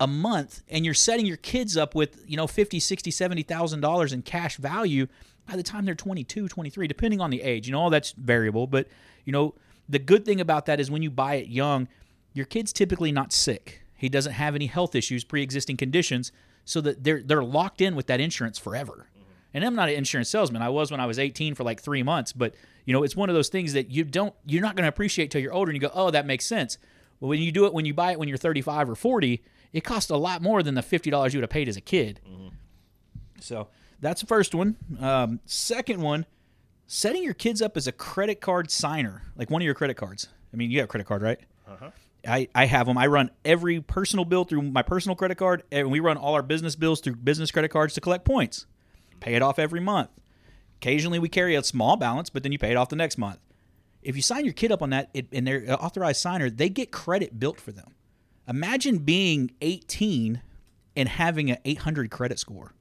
a 0.00 0.06
month 0.06 0.62
and 0.68 0.84
you're 0.84 0.92
setting 0.94 1.24
your 1.24 1.36
kids 1.36 1.76
up 1.76 1.94
with, 1.94 2.24
you 2.26 2.36
know, 2.36 2.46
50, 2.48 2.80
60, 2.80 3.10
70,000 3.10 3.80
dollars 3.80 4.12
in 4.12 4.22
cash 4.22 4.56
value 4.56 5.06
by 5.46 5.56
the 5.56 5.62
time 5.62 5.84
they're 5.84 5.94
22, 5.94 6.48
23, 6.48 6.88
depending 6.88 7.20
on 7.20 7.30
the 7.30 7.42
age. 7.42 7.66
You 7.66 7.72
know, 7.72 7.80
all 7.80 7.90
that's 7.90 8.12
variable, 8.12 8.66
but 8.66 8.88
you 9.24 9.32
know, 9.32 9.54
the 9.88 9.98
good 9.98 10.24
thing 10.24 10.40
about 10.40 10.66
that 10.66 10.80
is 10.80 10.90
when 10.90 11.02
you 11.02 11.10
buy 11.10 11.34
it 11.36 11.48
young, 11.48 11.88
your 12.32 12.46
kid's 12.46 12.72
typically 12.72 13.12
not 13.12 13.32
sick. 13.32 13.83
He 13.96 14.08
doesn't 14.08 14.32
have 14.32 14.54
any 14.54 14.66
health 14.66 14.94
issues, 14.94 15.24
pre-existing 15.24 15.76
conditions, 15.76 16.32
so 16.64 16.80
that 16.80 17.04
they're 17.04 17.22
they're 17.22 17.44
locked 17.44 17.80
in 17.80 17.94
with 17.94 18.06
that 18.06 18.20
insurance 18.20 18.58
forever. 18.58 19.08
And 19.52 19.64
I'm 19.64 19.74
not 19.76 19.88
an 19.88 19.94
insurance 19.94 20.28
salesman. 20.28 20.62
I 20.62 20.68
was 20.68 20.90
when 20.90 20.98
I 21.00 21.06
was 21.06 21.18
18 21.18 21.54
for 21.54 21.62
like 21.62 21.80
3 21.80 22.02
months, 22.02 22.32
but 22.32 22.54
you 22.86 22.92
know, 22.92 23.04
it's 23.04 23.14
one 23.14 23.28
of 23.28 23.34
those 23.36 23.48
things 23.48 23.72
that 23.74 23.90
you 23.90 24.04
don't 24.04 24.34
you're 24.46 24.62
not 24.62 24.74
going 24.76 24.82
to 24.82 24.88
appreciate 24.88 25.30
till 25.30 25.40
you're 25.40 25.52
older 25.52 25.70
and 25.70 25.80
you 25.80 25.88
go, 25.88 25.94
"Oh, 25.94 26.10
that 26.10 26.26
makes 26.26 26.44
sense." 26.44 26.76
But 27.20 27.28
when 27.28 27.40
you 27.40 27.52
do 27.52 27.64
it 27.66 27.72
when 27.72 27.84
you 27.84 27.94
buy 27.94 28.12
it 28.12 28.18
when 28.18 28.28
you're 28.28 28.36
35 28.36 28.90
or 28.90 28.94
40, 28.96 29.42
it 29.72 29.82
costs 29.84 30.10
a 30.10 30.16
lot 30.16 30.42
more 30.42 30.62
than 30.62 30.74
the 30.74 30.82
$50 30.82 31.32
you 31.32 31.38
would 31.38 31.44
have 31.44 31.50
paid 31.50 31.68
as 31.68 31.76
a 31.76 31.80
kid. 31.80 32.20
So, 33.40 33.68
that's 34.00 34.20
the 34.20 34.26
first 34.26 34.54
one. 34.54 34.76
Um, 35.00 35.40
second 35.44 36.00
one, 36.00 36.26
setting 36.86 37.22
your 37.22 37.34
kids 37.34 37.62
up 37.62 37.76
as 37.76 37.86
a 37.86 37.92
credit 37.92 38.40
card 38.40 38.70
signer, 38.70 39.22
like 39.36 39.50
one 39.50 39.62
of 39.62 39.66
your 39.66 39.74
credit 39.74 39.96
cards. 39.96 40.28
I 40.52 40.56
mean, 40.56 40.70
you 40.70 40.78
have 40.78 40.84
a 40.86 40.88
credit 40.88 41.06
card, 41.06 41.22
right? 41.22 41.38
I, 42.26 42.48
I 42.54 42.66
have 42.66 42.86
them. 42.86 42.98
I 42.98 43.06
run 43.06 43.30
every 43.44 43.80
personal 43.80 44.24
bill 44.24 44.44
through 44.44 44.62
my 44.62 44.82
personal 44.82 45.16
credit 45.16 45.36
card, 45.36 45.62
and 45.70 45.90
we 45.90 46.00
run 46.00 46.16
all 46.16 46.34
our 46.34 46.42
business 46.42 46.76
bills 46.76 47.00
through 47.00 47.16
business 47.16 47.50
credit 47.50 47.68
cards 47.68 47.94
to 47.94 48.00
collect 48.00 48.24
points. 48.24 48.66
Pay 49.20 49.34
it 49.34 49.42
off 49.42 49.58
every 49.58 49.80
month. 49.80 50.10
Occasionally, 50.76 51.18
we 51.18 51.28
carry 51.28 51.54
a 51.54 51.62
small 51.62 51.96
balance, 51.96 52.30
but 52.30 52.42
then 52.42 52.52
you 52.52 52.58
pay 52.58 52.70
it 52.70 52.76
off 52.76 52.88
the 52.88 52.96
next 52.96 53.18
month. 53.18 53.38
If 54.02 54.16
you 54.16 54.22
sign 54.22 54.44
your 54.44 54.52
kid 54.52 54.70
up 54.70 54.82
on 54.82 54.90
that, 54.90 55.10
it, 55.14 55.28
and 55.32 55.46
they're 55.46 55.58
an 55.58 55.70
authorized 55.70 56.20
signer, 56.20 56.50
they 56.50 56.68
get 56.68 56.92
credit 56.92 57.40
built 57.40 57.60
for 57.60 57.72
them. 57.72 57.94
Imagine 58.46 58.98
being 58.98 59.52
18 59.62 60.42
and 60.96 61.08
having 61.08 61.50
an 61.50 61.58
800 61.64 62.10
credit 62.10 62.38
score. 62.38 62.74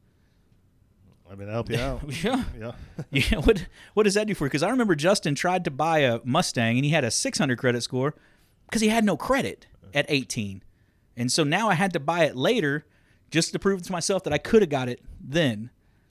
I 1.32 1.36
mean, 1.36 1.48
that 1.48 1.54
help 1.54 1.70
you 1.70 1.80
out. 1.80 2.02
Yeah. 2.24 2.44
yeah. 2.60 2.72
Yeah, 3.12 3.40
what 3.40 3.66
what 3.94 4.04
does 4.04 4.14
that 4.14 4.28
do 4.28 4.36
for 4.36 4.46
you? 4.46 4.50
Because 4.50 4.64
I 4.64 4.70
remember 4.70 4.96
Justin 4.96 5.34
tried 5.34 5.64
to 5.66 5.72
buy 5.72 6.00
a 6.00 6.20
Mustang 6.24 6.78
and 6.78 6.86
he 6.86 6.92
had 6.92 7.04
a 7.04 7.10
600 7.12 7.58
credit 7.58 7.82
score 7.82 8.14
because 8.74 8.82
he 8.82 8.89
had 8.89 9.06
no 9.06 9.15
credit 9.15 9.68
at 9.94 10.08
18, 10.10 10.63
and 11.15 11.32
so 11.32 11.44
now 11.44 11.70
I 11.70 11.75
had 11.75 11.94
to 11.94 12.00
buy 12.00 12.25
it 12.25 12.36
later 12.36 12.86
just 13.30 13.53
to 13.53 13.60
prove 13.60 13.84
to 13.84 13.92
myself 13.92 14.24
that 14.24 14.34
I 14.34 14.39
could 14.39 14.63
have 14.63 14.70
got 14.70 14.89
it 14.89 15.00
then. 15.22 15.70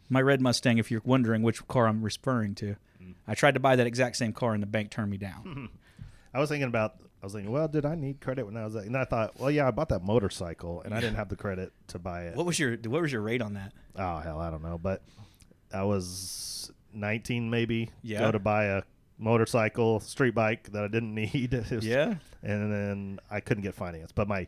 My 0.09 0.23
red 0.23 0.41
Mustang, 0.41 0.79
if 0.79 0.91
you're 0.91 1.03
wondering 1.05 1.43
which 1.43 1.67
car 1.67 1.89
I'm 1.89 2.03
referring 2.03 2.55
to, 2.57 2.77
mm-hmm. 3.03 3.13
I 3.27 3.35
tried 3.35 3.55
to 3.55 3.61
buy 3.61 3.77
that 3.77 3.87
exact 3.87 4.17
same 4.17 4.33
car 4.33 4.55
and 4.55 4.63
the 4.63 4.67
bank 4.67 4.91
turned 4.91 5.11
me 5.11 5.17
down. 5.17 5.71
I 6.35 6.39
was 6.39 6.49
thinking 6.51 6.69
about. 6.69 6.97
I 7.23 7.27
was 7.27 7.33
thinking, 7.33 7.53
well, 7.53 7.69
did 7.69 7.87
I 7.87 7.95
need 7.95 8.21
credit 8.21 8.45
when 8.45 8.57
I 8.57 8.65
was? 8.65 8.75
That? 8.75 8.85
And 8.85 8.97
I 8.97 9.05
thought, 9.05 9.39
well, 9.39 9.51
yeah, 9.51 9.67
I 9.69 9.71
bought 9.71 9.89
that 9.91 10.03
motorcycle, 10.03 10.83
and 10.83 10.93
I 10.93 11.01
didn't 11.01 11.17
have 11.17 11.29
the 11.29 11.37
credit 11.37 11.73
to 11.89 11.99
buy 11.99 12.25
it. 12.27 12.37
What 12.37 12.47
was 12.47 12.59
your 12.59 12.77
what 12.77 13.03
was 13.03 13.13
your 13.13 13.23
rate 13.23 13.43
on 13.43 13.55
that? 13.55 13.73
Oh 13.97 14.19
hell, 14.19 14.39
I 14.41 14.51
don't 14.51 14.63
know, 14.63 14.79
but 14.79 15.03
I 15.73 15.85
was 15.85 16.71
19 16.93 17.49
maybe. 17.51 17.91
Yeah. 18.03 18.21
Go 18.21 18.33
to 18.33 18.39
buy 18.39 18.65
a 18.65 18.83
motorcycle, 19.19 20.01
street 20.01 20.35
bike 20.35 20.73
that 20.73 20.85
I 20.85 20.89
didn't 20.89 21.15
need. 21.33 21.53
Was- 21.71 21.87
Yeah. 21.87 22.15
And 22.43 22.73
then 22.73 23.21
I 23.31 23.41
couldn't 23.41 23.63
get 23.63 23.75
finance, 23.75 24.11
but 24.13 24.27
my 24.29 24.47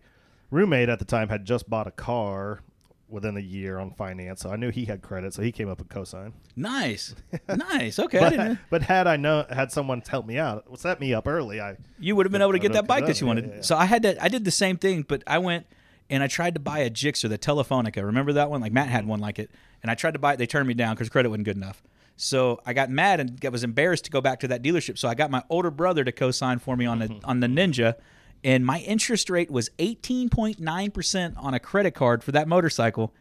roommate 0.50 0.88
at 0.88 0.98
the 0.98 1.04
time 1.04 1.28
had 1.28 1.44
just 1.44 1.68
bought 1.70 1.86
a 1.86 1.90
car 1.92 2.60
within 3.08 3.36
a 3.36 3.40
year 3.40 3.78
on 3.78 3.92
finance, 3.92 4.40
so 4.40 4.50
I 4.50 4.56
knew 4.56 4.70
he 4.70 4.86
had 4.86 5.00
credit, 5.02 5.34
so 5.34 5.42
he 5.42 5.52
came 5.52 5.68
up 5.68 5.78
and 5.78 5.88
co-signed. 5.88 6.32
Nice, 6.56 7.14
nice. 7.48 7.98
Okay, 7.98 8.18
But, 8.18 8.58
but 8.70 8.82
had 8.82 9.06
I 9.06 9.16
know 9.16 9.46
had 9.48 9.70
someone 9.70 10.02
help 10.08 10.26
me 10.26 10.38
out, 10.38 10.64
set 10.78 10.98
me 10.98 11.14
up 11.14 11.28
early, 11.28 11.60
I 11.60 11.76
you 12.00 12.16
would 12.16 12.26
have 12.26 12.32
been 12.32 12.42
able 12.42 12.52
to 12.52 12.58
get 12.58 12.72
that 12.72 12.86
bike 12.88 13.06
that 13.06 13.20
you 13.20 13.26
wanted. 13.26 13.46
yeah, 13.46 13.54
yeah. 13.56 13.60
So 13.62 13.76
I 13.76 13.84
had 13.84 14.02
to. 14.02 14.22
I 14.22 14.28
did 14.28 14.44
the 14.44 14.50
same 14.50 14.76
thing, 14.78 15.04
but 15.06 15.22
I 15.26 15.38
went 15.38 15.66
and 16.10 16.22
I 16.22 16.26
tried 16.26 16.54
to 16.54 16.60
buy 16.60 16.80
a 16.80 16.90
Gixxer, 16.90 17.28
the 17.28 17.38
Telefonica. 17.38 18.02
Remember 18.04 18.32
that 18.32 18.50
one? 18.50 18.60
Like 18.60 18.72
Matt 18.72 18.88
had 18.88 19.06
one 19.06 19.20
like 19.20 19.38
it, 19.38 19.50
and 19.82 19.90
I 19.90 19.94
tried 19.94 20.14
to 20.14 20.18
buy 20.18 20.32
it. 20.34 20.38
They 20.38 20.46
turned 20.46 20.66
me 20.66 20.74
down 20.74 20.94
because 20.94 21.08
credit 21.08 21.28
wasn't 21.28 21.44
good 21.44 21.56
enough. 21.56 21.82
So 22.16 22.60
I 22.64 22.72
got 22.72 22.90
mad 22.90 23.20
and 23.20 23.40
got, 23.40 23.52
was 23.52 23.64
embarrassed 23.64 24.04
to 24.04 24.10
go 24.10 24.20
back 24.20 24.40
to 24.40 24.48
that 24.48 24.62
dealership. 24.62 24.98
So 24.98 25.08
I 25.08 25.14
got 25.14 25.30
my 25.30 25.42
older 25.48 25.70
brother 25.70 26.04
to 26.04 26.12
co-sign 26.12 26.58
for 26.58 26.76
me 26.76 26.86
on 26.86 27.00
the 27.00 27.08
mm-hmm. 27.08 27.24
on 27.24 27.40
the 27.40 27.46
Ninja, 27.48 27.94
and 28.42 28.64
my 28.64 28.78
interest 28.80 29.30
rate 29.30 29.50
was 29.50 29.70
eighteen 29.78 30.28
point 30.28 30.60
nine 30.60 30.90
percent 30.90 31.36
on 31.36 31.54
a 31.54 31.60
credit 31.60 31.92
card 31.92 32.22
for 32.22 32.32
that 32.32 32.46
motorcycle, 32.46 33.12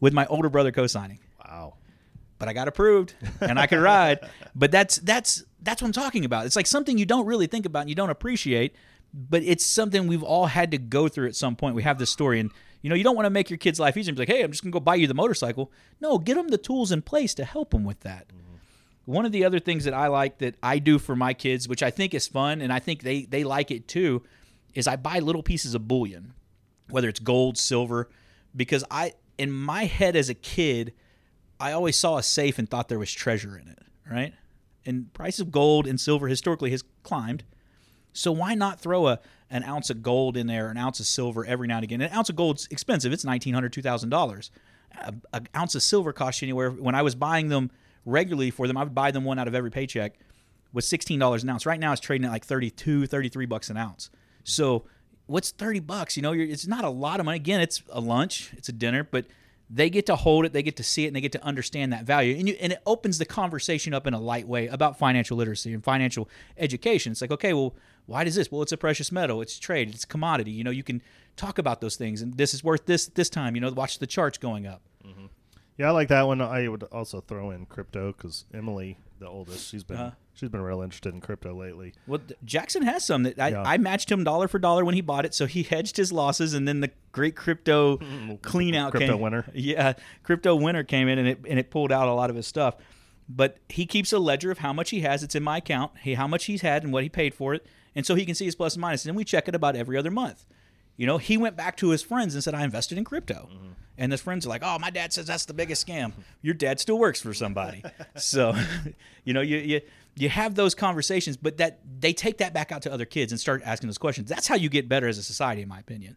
with 0.00 0.12
my 0.12 0.26
older 0.26 0.48
brother 0.48 0.72
co-signing. 0.72 1.20
wow. 1.44 1.74
but 2.38 2.48
I 2.48 2.52
got 2.52 2.68
approved 2.68 3.14
and 3.40 3.58
I 3.58 3.66
could 3.66 3.80
ride. 3.80 4.20
But 4.54 4.70
that's 4.70 4.96
that's 4.96 5.44
that's 5.60 5.82
what 5.82 5.88
I'm 5.88 5.92
talking 5.92 6.24
about. 6.24 6.46
It's 6.46 6.56
like 6.56 6.66
something 6.66 6.96
you 6.96 7.04
don't 7.04 7.26
really 7.26 7.46
think 7.46 7.66
about 7.66 7.80
and 7.80 7.88
you 7.90 7.94
don't 7.94 8.08
appreciate, 8.08 8.74
but 9.12 9.42
it's 9.42 9.66
something 9.66 10.06
we've 10.06 10.22
all 10.22 10.46
had 10.46 10.70
to 10.70 10.78
go 10.78 11.08
through 11.08 11.28
at 11.28 11.36
some 11.36 11.56
point. 11.56 11.74
We 11.74 11.82
have 11.82 11.98
this 11.98 12.10
story 12.10 12.40
and 12.40 12.50
you 12.82 12.90
know, 12.90 12.96
you 12.96 13.04
don't 13.04 13.16
want 13.16 13.26
to 13.26 13.30
make 13.30 13.50
your 13.50 13.58
kid's 13.58 13.80
life 13.80 13.96
easier 13.96 14.10
and 14.10 14.16
be 14.16 14.22
like, 14.22 14.28
"Hey, 14.28 14.42
I'm 14.42 14.50
just 14.50 14.62
going 14.62 14.72
to 14.72 14.78
go 14.78 14.80
buy 14.80 14.94
you 14.94 15.06
the 15.06 15.14
motorcycle." 15.14 15.72
No, 16.00 16.18
get 16.18 16.36
them 16.36 16.48
the 16.48 16.58
tools 16.58 16.92
in 16.92 17.02
place 17.02 17.34
to 17.34 17.44
help 17.44 17.70
them 17.70 17.84
with 17.84 18.00
that. 18.00 18.28
Mm-hmm. 18.28 19.12
One 19.12 19.24
of 19.24 19.32
the 19.32 19.44
other 19.44 19.58
things 19.58 19.84
that 19.84 19.94
I 19.94 20.08
like 20.08 20.38
that 20.38 20.56
I 20.62 20.78
do 20.78 20.98
for 20.98 21.16
my 21.16 21.32
kids, 21.34 21.68
which 21.68 21.82
I 21.82 21.90
think 21.90 22.14
is 22.14 22.26
fun 22.26 22.60
and 22.60 22.72
I 22.72 22.78
think 22.78 23.02
they 23.02 23.22
they 23.22 23.44
like 23.44 23.70
it 23.70 23.88
too, 23.88 24.22
is 24.74 24.86
I 24.86 24.96
buy 24.96 25.18
little 25.20 25.42
pieces 25.42 25.74
of 25.74 25.88
bullion, 25.88 26.34
whether 26.90 27.08
it's 27.08 27.20
gold, 27.20 27.56
silver, 27.58 28.08
because 28.54 28.84
I 28.90 29.14
in 29.38 29.52
my 29.52 29.84
head 29.84 30.16
as 30.16 30.28
a 30.28 30.34
kid, 30.34 30.92
I 31.60 31.72
always 31.72 31.96
saw 31.96 32.18
a 32.18 32.22
safe 32.22 32.58
and 32.58 32.68
thought 32.68 32.88
there 32.88 32.98
was 32.98 33.12
treasure 33.12 33.56
in 33.58 33.68
it, 33.68 33.82
right? 34.10 34.34
And 34.84 35.12
price 35.12 35.40
of 35.40 35.50
gold 35.50 35.86
and 35.86 36.00
silver 36.00 36.28
historically 36.28 36.70
has 36.70 36.84
climbed. 37.02 37.44
So 38.12 38.32
why 38.32 38.54
not 38.54 38.80
throw 38.80 39.08
a 39.08 39.20
an 39.50 39.64
ounce 39.64 39.90
of 39.90 40.02
gold 40.02 40.36
in 40.36 40.46
there, 40.46 40.68
an 40.68 40.76
ounce 40.76 41.00
of 41.00 41.06
silver 41.06 41.44
every 41.44 41.68
now 41.68 41.76
and 41.76 41.84
again? 41.84 42.00
An 42.00 42.12
ounce 42.12 42.28
of 42.28 42.36
gold's 42.36 42.66
expensive; 42.70 43.12
it's 43.12 43.24
nineteen 43.24 43.54
hundred, 43.54 43.72
two 43.72 43.82
thousand 43.82 44.10
dollars. 44.10 44.50
An 45.32 45.48
ounce 45.54 45.74
of 45.74 45.82
silver 45.82 46.12
costs 46.12 46.40
you 46.40 46.46
anywhere. 46.46 46.70
When 46.70 46.94
I 46.94 47.02
was 47.02 47.14
buying 47.14 47.48
them 47.48 47.70
regularly 48.04 48.50
for 48.50 48.66
them, 48.66 48.76
I 48.76 48.84
would 48.84 48.94
buy 48.94 49.10
them 49.10 49.24
one 49.24 49.38
out 49.38 49.48
of 49.48 49.54
every 49.54 49.70
paycheck. 49.70 50.18
Was 50.72 50.86
sixteen 50.86 51.18
dollars 51.18 51.42
an 51.42 51.50
ounce. 51.50 51.66
Right 51.66 51.80
now, 51.80 51.92
it's 51.92 52.00
trading 52.00 52.26
at 52.26 52.30
like 52.30 52.44
32, 52.44 53.06
33 53.06 53.46
bucks 53.46 53.70
an 53.70 53.76
ounce. 53.76 54.10
So 54.44 54.84
what's 55.26 55.50
thirty 55.50 55.80
bucks? 55.80 56.16
You 56.16 56.22
know, 56.22 56.32
it's 56.32 56.66
not 56.66 56.84
a 56.84 56.90
lot 56.90 57.20
of 57.20 57.26
money. 57.26 57.36
Again, 57.36 57.60
it's 57.60 57.82
a 57.90 58.00
lunch, 58.00 58.52
it's 58.56 58.68
a 58.68 58.72
dinner, 58.72 59.04
but 59.04 59.26
they 59.68 59.90
get 59.90 60.06
to 60.06 60.16
hold 60.16 60.44
it, 60.44 60.52
they 60.52 60.62
get 60.62 60.76
to 60.76 60.82
see 60.82 61.04
it, 61.04 61.08
and 61.08 61.16
they 61.16 61.20
get 61.20 61.32
to 61.32 61.42
understand 61.44 61.92
that 61.92 62.04
value. 62.04 62.36
And, 62.36 62.48
you, 62.48 62.56
and 62.60 62.72
it 62.72 62.80
opens 62.86 63.18
the 63.18 63.24
conversation 63.24 63.92
up 63.92 64.06
in 64.06 64.14
a 64.14 64.20
light 64.20 64.46
way 64.46 64.68
about 64.68 64.98
financial 64.98 65.36
literacy 65.36 65.72
and 65.72 65.82
financial 65.82 66.28
education. 66.56 67.12
It's 67.12 67.20
like, 67.20 67.32
okay, 67.32 67.52
well, 67.52 67.74
why 68.06 68.24
does 68.24 68.36
this? 68.36 68.50
Well, 68.50 68.62
it's 68.62 68.72
a 68.72 68.76
precious 68.76 69.10
metal, 69.10 69.42
it's 69.42 69.58
trade, 69.58 69.90
it's 69.90 70.04
commodity. 70.04 70.52
You 70.52 70.64
know, 70.64 70.70
you 70.70 70.84
can 70.84 71.02
talk 71.36 71.58
about 71.58 71.80
those 71.80 71.96
things, 71.96 72.22
and 72.22 72.34
this 72.34 72.54
is 72.54 72.62
worth 72.62 72.86
this 72.86 73.06
this 73.06 73.28
time. 73.28 73.56
You 73.56 73.60
know, 73.60 73.72
watch 73.72 73.98
the 73.98 74.06
charts 74.06 74.38
going 74.38 74.66
up. 74.66 74.82
Mm-hmm. 75.04 75.26
Yeah, 75.76 75.88
I 75.88 75.90
like 75.90 76.08
that 76.08 76.26
one. 76.26 76.40
I 76.40 76.68
would 76.68 76.84
also 76.84 77.20
throw 77.20 77.50
in 77.50 77.66
crypto 77.66 78.12
because 78.12 78.44
Emily, 78.54 78.98
the 79.18 79.28
oldest, 79.28 79.68
she's 79.68 79.84
been 79.84 79.96
uh-huh. 79.96 80.16
She's 80.36 80.50
been 80.50 80.60
real 80.60 80.82
interested 80.82 81.14
in 81.14 81.22
crypto 81.22 81.54
lately. 81.54 81.94
Well, 82.06 82.20
Jackson 82.44 82.82
has 82.82 83.06
some 83.06 83.22
that 83.22 83.40
I, 83.40 83.48
yeah. 83.48 83.62
I, 83.62 83.78
matched 83.78 84.12
him 84.12 84.22
dollar 84.22 84.48
for 84.48 84.58
dollar 84.58 84.84
when 84.84 84.94
he 84.94 85.00
bought 85.00 85.24
it, 85.24 85.32
so 85.32 85.46
he 85.46 85.62
hedged 85.62 85.96
his 85.96 86.12
losses, 86.12 86.52
and 86.52 86.68
then 86.68 86.80
the 86.80 86.90
great 87.10 87.34
crypto 87.34 87.98
clean 88.42 88.74
out 88.74 88.90
crypto 88.90 89.14
came. 89.14 89.20
winter. 89.20 89.46
Yeah, 89.54 89.94
crypto 90.24 90.54
winter 90.54 90.84
came 90.84 91.08
in 91.08 91.18
and 91.18 91.26
it 91.26 91.40
and 91.48 91.58
it 91.58 91.70
pulled 91.70 91.90
out 91.90 92.06
a 92.06 92.12
lot 92.12 92.28
of 92.28 92.36
his 92.36 92.46
stuff. 92.46 92.74
But 93.30 93.56
he 93.70 93.86
keeps 93.86 94.12
a 94.12 94.18
ledger 94.18 94.50
of 94.50 94.58
how 94.58 94.74
much 94.74 94.90
he 94.90 95.00
has. 95.00 95.22
It's 95.22 95.34
in 95.34 95.42
my 95.42 95.56
account. 95.56 95.92
He 96.02 96.14
how 96.14 96.26
much 96.26 96.44
he's 96.44 96.60
had 96.60 96.84
and 96.84 96.92
what 96.92 97.02
he 97.02 97.08
paid 97.08 97.34
for 97.34 97.54
it, 97.54 97.66
and 97.94 98.04
so 98.04 98.14
he 98.14 98.26
can 98.26 98.34
see 98.34 98.44
his 98.44 98.54
plus 98.54 98.74
and 98.74 98.82
minus. 98.82 99.06
And 99.06 99.16
we 99.16 99.24
check 99.24 99.48
it 99.48 99.54
about 99.54 99.74
every 99.74 99.96
other 99.96 100.10
month. 100.10 100.44
You 100.98 101.06
know, 101.06 101.16
he 101.16 101.38
went 101.38 101.56
back 101.56 101.78
to 101.78 101.90
his 101.90 102.02
friends 102.02 102.34
and 102.34 102.44
said, 102.44 102.54
"I 102.54 102.62
invested 102.62 102.98
in 102.98 103.04
crypto." 103.04 103.48
Mm-hmm. 103.50 103.68
And 103.96 104.12
his 104.12 104.20
friends 104.20 104.44
are 104.44 104.50
like, 104.50 104.62
"Oh, 104.62 104.78
my 104.78 104.90
dad 104.90 105.14
says 105.14 105.26
that's 105.26 105.46
the 105.46 105.54
biggest 105.54 105.86
scam." 105.86 106.12
Your 106.42 106.52
dad 106.52 106.78
still 106.78 106.98
works 106.98 107.22
for 107.22 107.32
somebody, 107.32 107.82
so 108.16 108.54
you 109.24 109.32
know 109.32 109.40
you 109.40 109.56
you 109.56 109.80
you 110.16 110.28
have 110.28 110.54
those 110.54 110.74
conversations, 110.74 111.36
but 111.36 111.58
that 111.58 111.80
they 112.00 112.12
take 112.12 112.38
that 112.38 112.54
back 112.54 112.72
out 112.72 112.82
to 112.82 112.92
other 112.92 113.04
kids 113.04 113.32
and 113.32 113.40
start 113.40 113.62
asking 113.64 113.88
those 113.88 113.98
questions. 113.98 114.28
That's 114.28 114.46
how 114.46 114.54
you 114.54 114.68
get 114.68 114.88
better 114.88 115.08
as 115.08 115.18
a 115.18 115.22
society, 115.22 115.62
in 115.62 115.68
my 115.68 115.78
opinion. 115.78 116.16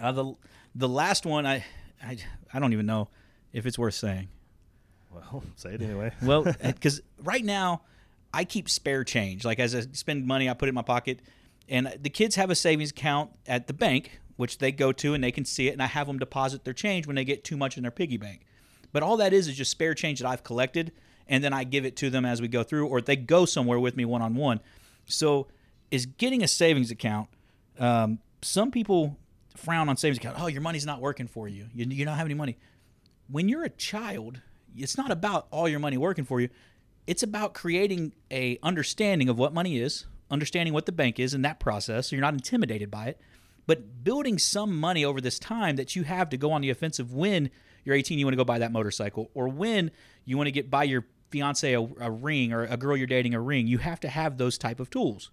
Uh, 0.00 0.12
the 0.12 0.34
the 0.74 0.88
last 0.88 1.24
one, 1.24 1.46
I, 1.46 1.64
I 2.02 2.18
I 2.52 2.58
don't 2.58 2.72
even 2.72 2.86
know 2.86 3.08
if 3.52 3.66
it's 3.66 3.78
worth 3.78 3.94
saying. 3.94 4.28
Well, 5.12 5.42
say 5.56 5.74
it 5.74 5.82
anyway. 5.82 6.12
well, 6.22 6.42
because 6.64 7.00
right 7.22 7.44
now 7.44 7.82
I 8.32 8.44
keep 8.44 8.68
spare 8.68 9.04
change. 9.04 9.44
Like 9.44 9.58
as 9.58 9.74
I 9.74 9.82
spend 9.92 10.26
money, 10.26 10.48
I 10.48 10.54
put 10.54 10.66
it 10.66 10.70
in 10.70 10.74
my 10.74 10.82
pocket, 10.82 11.20
and 11.68 11.96
the 12.00 12.10
kids 12.10 12.36
have 12.36 12.50
a 12.50 12.54
savings 12.54 12.90
account 12.90 13.30
at 13.46 13.66
the 13.66 13.72
bank 13.74 14.20
which 14.38 14.58
they 14.58 14.70
go 14.70 14.92
to 14.92 15.14
and 15.14 15.22
they 15.22 15.32
can 15.32 15.44
see 15.44 15.66
it, 15.66 15.72
and 15.72 15.82
I 15.82 15.86
have 15.86 16.06
them 16.06 16.18
deposit 16.20 16.64
their 16.64 16.72
change 16.72 17.08
when 17.08 17.16
they 17.16 17.24
get 17.24 17.42
too 17.42 17.56
much 17.56 17.76
in 17.76 17.82
their 17.82 17.90
piggy 17.90 18.16
bank. 18.16 18.46
But 18.92 19.02
all 19.02 19.16
that 19.16 19.32
is 19.32 19.48
is 19.48 19.56
just 19.56 19.72
spare 19.72 19.94
change 19.94 20.20
that 20.20 20.28
I've 20.28 20.44
collected, 20.44 20.92
and 21.28 21.42
then 21.42 21.52
I 21.52 21.64
give 21.64 21.84
it 21.84 21.96
to 21.96 22.10
them 22.10 22.24
as 22.24 22.40
we 22.40 22.48
go 22.48 22.62
through, 22.62 22.86
or 22.86 23.00
they 23.00 23.16
go 23.16 23.44
somewhere 23.44 23.78
with 23.78 23.96
me 23.96 24.04
one 24.04 24.22
on 24.22 24.34
one. 24.34 24.60
So, 25.06 25.48
is 25.90 26.06
getting 26.06 26.42
a 26.42 26.48
savings 26.48 26.90
account. 26.90 27.28
Um, 27.78 28.18
some 28.42 28.70
people 28.70 29.16
frown 29.56 29.88
on 29.88 29.96
savings 29.96 30.18
account. 30.18 30.36
Oh, 30.40 30.46
your 30.46 30.60
money's 30.60 30.86
not 30.86 31.00
working 31.00 31.26
for 31.26 31.48
you. 31.48 31.66
You 31.74 31.86
you 31.86 32.04
don't 32.04 32.16
have 32.16 32.26
any 32.26 32.34
money. 32.34 32.56
When 33.30 33.48
you're 33.48 33.64
a 33.64 33.70
child, 33.70 34.40
it's 34.76 34.96
not 34.96 35.10
about 35.10 35.46
all 35.50 35.68
your 35.68 35.80
money 35.80 35.96
working 35.96 36.24
for 36.24 36.40
you. 36.40 36.48
It's 37.06 37.22
about 37.22 37.54
creating 37.54 38.12
a 38.30 38.58
understanding 38.62 39.28
of 39.28 39.38
what 39.38 39.54
money 39.54 39.78
is, 39.78 40.06
understanding 40.30 40.74
what 40.74 40.86
the 40.86 40.92
bank 40.92 41.18
is 41.18 41.32
in 41.34 41.42
that 41.42 41.58
process, 41.58 42.08
so 42.08 42.16
you're 42.16 42.22
not 42.22 42.34
intimidated 42.34 42.90
by 42.90 43.06
it 43.06 43.20
but 43.68 44.02
building 44.02 44.38
some 44.38 44.80
money 44.80 45.04
over 45.04 45.20
this 45.20 45.38
time 45.38 45.76
that 45.76 45.94
you 45.94 46.02
have 46.02 46.30
to 46.30 46.38
go 46.38 46.50
on 46.50 46.62
the 46.62 46.70
offensive 46.70 47.12
when 47.12 47.50
you're 47.84 47.94
18, 47.94 48.18
you 48.18 48.24
want 48.24 48.32
to 48.32 48.36
go 48.36 48.44
buy 48.44 48.58
that 48.58 48.72
motorcycle, 48.72 49.30
or 49.34 49.46
when 49.46 49.90
you 50.24 50.36
want 50.36 50.46
to 50.46 50.50
get 50.50 50.70
buy 50.70 50.84
your 50.84 51.04
fiance 51.30 51.72
a, 51.72 51.80
a 51.80 52.10
ring 52.10 52.52
or 52.52 52.64
a 52.64 52.76
girl 52.76 52.96
you're 52.96 53.06
dating 53.06 53.34
a 53.34 53.40
ring, 53.40 53.66
you 53.66 53.78
have 53.78 54.00
to 54.00 54.08
have 54.08 54.38
those 54.38 54.58
type 54.58 54.80
of 54.80 54.90
tools. 54.90 55.30